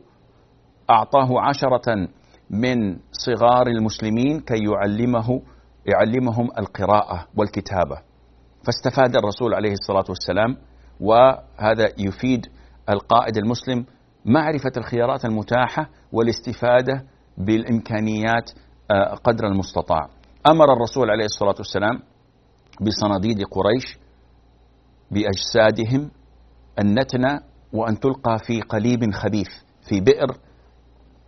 أعطاه 0.91 1.41
عشرة 1.41 2.09
من 2.51 2.99
صغار 3.13 3.67
المسلمين 3.67 4.41
كي 4.41 4.59
يعلمه 4.65 5.43
يعلمهم 5.87 6.49
القراءة 6.59 7.27
والكتابة. 7.37 7.99
فاستفاد 8.67 9.17
الرسول 9.17 9.55
عليه 9.55 9.73
الصلاة 9.73 10.05
والسلام 10.09 10.57
وهذا 11.01 11.89
يفيد 11.99 12.47
القائد 12.91 13.37
المسلم 13.37 13.85
معرفة 14.25 14.73
الخيارات 14.77 15.25
المتاحة 15.25 15.91
والاستفادة 16.13 17.05
بالإمكانيات 17.39 18.51
قدر 19.25 19.47
المستطاع. 19.47 20.09
أمر 20.47 20.73
الرسول 20.73 21.11
عليه 21.11 21.25
الصلاة 21.25 21.55
والسلام 21.59 22.03
بصناديد 22.81 23.43
قريش 23.43 23.99
بأجسادهم 25.11 26.11
أن 26.79 26.99
نتنى 27.01 27.41
وأن 27.73 28.01
تلقى 28.01 28.39
في 28.47 28.61
قليب 28.61 29.13
خبيث 29.13 29.49
في 29.89 30.01
بئر 30.01 30.39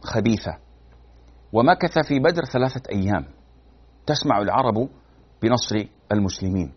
خبيثة. 0.02 0.52
ومكث 1.52 1.98
في 2.08 2.18
بدر 2.18 2.42
ثلاثة 2.52 2.82
أيام. 2.92 3.24
تسمع 4.06 4.38
العرب 4.38 4.88
بنصر 5.42 5.88
المسلمين. 6.12 6.72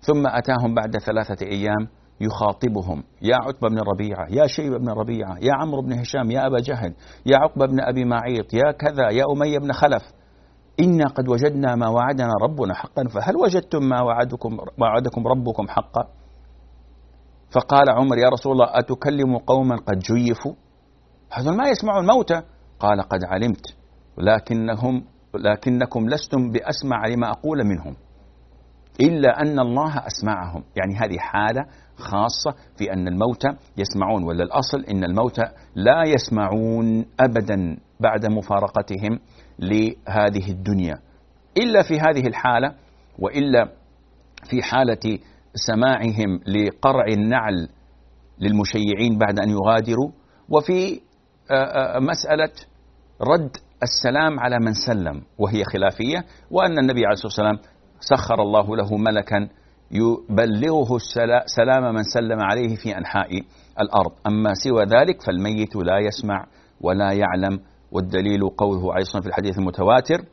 ثم 0.00 0.26
أتاهم 0.26 0.74
بعد 0.74 0.98
ثلاثة 0.98 1.46
أيام 1.46 1.88
يخاطبهم. 2.20 3.02
يا 3.22 3.36
عتبة 3.36 3.68
بن 3.68 3.78
ربيعة 3.78 4.26
يا 4.30 4.46
شيبة 4.46 4.78
بن 4.78 4.88
ربيعة 4.88 5.38
يا 5.38 5.54
عمرو 5.54 5.82
بن 5.82 5.92
هشام 5.92 6.30
يا 6.30 6.46
أبا 6.46 6.58
جهل 6.60 6.94
يا 7.26 7.36
عقبة 7.36 7.66
بن 7.66 7.80
أبي 7.80 8.04
معيط 8.04 8.54
يا 8.54 8.72
كذا 8.72 9.10
يا 9.10 9.24
أمية 9.32 9.58
بن 9.58 9.72
خلف. 9.72 10.02
إنا 10.80 11.04
قد 11.04 11.28
وجدنا 11.28 11.74
ما 11.74 11.88
وعدنا 11.88 12.32
ربنا 12.42 12.74
حقا 12.74 13.04
فهل 13.08 13.36
وجدتم 13.36 13.82
ما 13.82 14.02
وعدكم, 14.02 14.58
وعدكم 14.80 15.26
ربكم 15.26 15.68
حقا؟ 15.68 16.04
فقال 17.50 17.90
عمر 17.90 18.18
يا 18.18 18.28
رسول 18.28 18.52
الله 18.52 18.66
أتكلم 18.70 19.36
قوما 19.36 19.76
قد 19.76 19.98
جيفوا؟ 19.98 20.52
هذول 21.32 21.56
ما 21.56 21.68
يسمعون 21.68 22.02
الموتى 22.02 22.42
قال 22.78 23.02
قد 23.02 23.24
علمت 23.24 23.66
لكنهم 24.18 25.04
لكنكم 25.34 26.08
لستم 26.08 26.50
بأسمع 26.50 27.06
لما 27.06 27.30
أقول 27.30 27.64
منهم 27.64 27.96
إلا 29.00 29.40
أن 29.40 29.58
الله 29.58 30.06
أسمعهم. 30.06 30.64
يعني 30.76 30.94
هذه 30.94 31.18
حالة 31.18 31.66
خاصة 31.98 32.54
في 32.78 32.92
أن 32.92 33.08
الموتى 33.08 33.48
يسمعون 33.76 34.24
ولا 34.24 34.44
الأصل 34.44 34.84
أن 34.84 35.04
الموتى 35.04 35.42
لا 35.74 36.02
يسمعون 36.06 37.06
أبدا 37.20 37.76
بعد 38.00 38.26
مفارقتهم 38.26 39.18
لهذه 39.58 40.50
الدنيا. 40.50 40.94
إلا 41.56 41.82
في 41.82 42.00
هذه 42.00 42.26
الحالة 42.26 42.74
وإلا 43.18 43.64
في 44.50 44.62
حالة 44.62 45.18
سماعهم 45.54 46.40
لقرع 46.46 47.04
النعل 47.08 47.68
للمشيعين 48.40 49.18
بعد 49.18 49.38
أن 49.38 49.50
يغادروا 49.50 50.10
وفي 50.48 51.00
مسألة 52.00 52.50
رد 53.20 53.50
السلام 53.82 54.40
على 54.40 54.58
من 54.60 54.72
سلم 54.72 55.22
وهي 55.38 55.64
خلافية 55.64 56.24
وأن 56.50 56.78
النبي 56.78 57.06
عليه 57.06 57.12
الصلاة 57.12 57.26
والسلام 57.50 57.58
سخر 58.00 58.42
الله 58.42 58.76
له 58.76 58.96
ملكا 58.96 59.48
يبلغه 59.90 60.98
سلام 61.46 61.94
من 61.94 62.02
سلم 62.02 62.40
عليه 62.40 62.76
في 62.76 62.98
أنحاء 62.98 63.30
الأرض. 63.80 64.12
أما 64.26 64.54
سوى 64.54 64.84
ذلك 64.84 65.22
فالميت 65.22 65.76
لا 65.76 65.98
يسمع 65.98 66.46
ولا 66.80 67.12
يعلم 67.12 67.60
والدليل 67.92 68.48
قوله 68.48 68.96
الصلاة 68.96 69.22
في 69.22 69.28
الحديث 69.28 69.58
المتواتر 69.58 70.24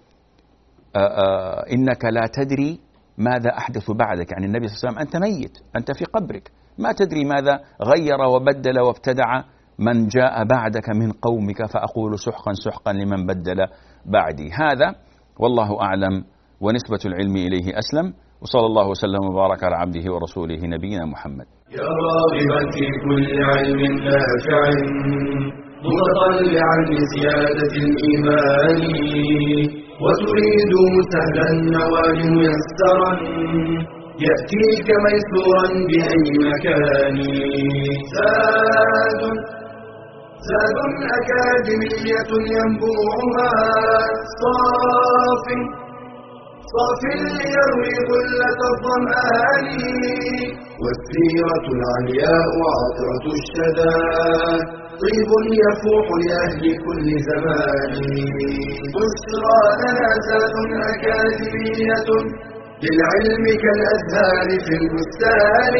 إنك 1.73 2.05
لا 2.05 2.27
تدري 2.33 2.79
ماذا 3.17 3.49
أحدث 3.57 3.91
بعدك. 3.91 4.31
يعني 4.31 4.45
النبي 4.45 4.67
صلى 4.67 4.75
الله 4.77 4.99
عليه 4.99 5.09
وسلم 5.09 5.29
أنت 5.29 5.35
ميت 5.37 5.57
أنت 5.75 5.91
في 5.91 6.05
قبرك. 6.05 6.51
ما 6.77 6.91
تدري 6.91 7.25
ماذا 7.25 7.59
غير 7.81 8.21
وبدل 8.21 8.79
وابتدع 8.79 9.43
من 9.79 10.07
جاء 10.07 10.43
بعدك 10.43 10.89
من 10.89 11.11
قومك 11.11 11.65
فأقول 11.65 12.19
سحقا 12.19 12.53
سحقا 12.53 12.93
لمن 12.93 13.25
بدل 13.25 13.67
بعدي. 14.05 14.51
هذا 14.51 14.95
والله 15.39 15.81
أعلم 15.81 16.23
ونسبة 16.61 16.99
العلم 17.05 17.35
إليه 17.35 17.79
أسلم. 17.79 18.13
وصلى 18.41 18.65
الله 18.65 18.87
وسلم 18.89 19.23
وبارك 19.29 19.63
على 19.63 19.75
عبده 19.75 20.05
ورسوله 20.13 20.61
نبينا 20.75 21.05
محمد. 21.13 21.47
يا 21.79 21.89
راغبا 22.07 22.61
في 22.75 22.85
كل 23.05 23.27
علم 23.49 23.81
نافع 24.07 24.61
متطلعا 25.87 26.77
لزيادة 26.91 27.73
الإيمان 27.85 28.81
وتريد 30.03 30.73
سهلا 31.13 31.45
النوال 31.55 32.19
ميسرا 32.37 33.11
يأتيك 34.25 34.87
ميسورا 35.05 35.67
بأي 35.89 36.27
مكان. 36.49 37.17
زاد 38.15 39.21
زاد 40.49 40.77
أكاديمية 41.17 42.31
ينبوعها 42.55 43.51
صاف 44.41 45.45
صاف 46.75 47.01
ليروي 47.39 47.93
غلة 48.09 48.59
الظمآن 48.71 49.67
والسيرة 50.83 51.65
العلياء 51.75 52.51
عطرة 52.75 53.25
الشدى. 53.37 53.97
طيب 55.01 55.29
يفوح 55.63 56.07
لأهل 56.25 56.63
كل 56.85 57.07
زمان. 57.29 57.93
بشرى 58.95 59.61
زاد 60.27 60.55
أكاديمية 60.91 62.09
للعلم 62.83 63.45
كالأزهار 63.63 64.47
في 64.65 64.73
البستان. 64.81 65.75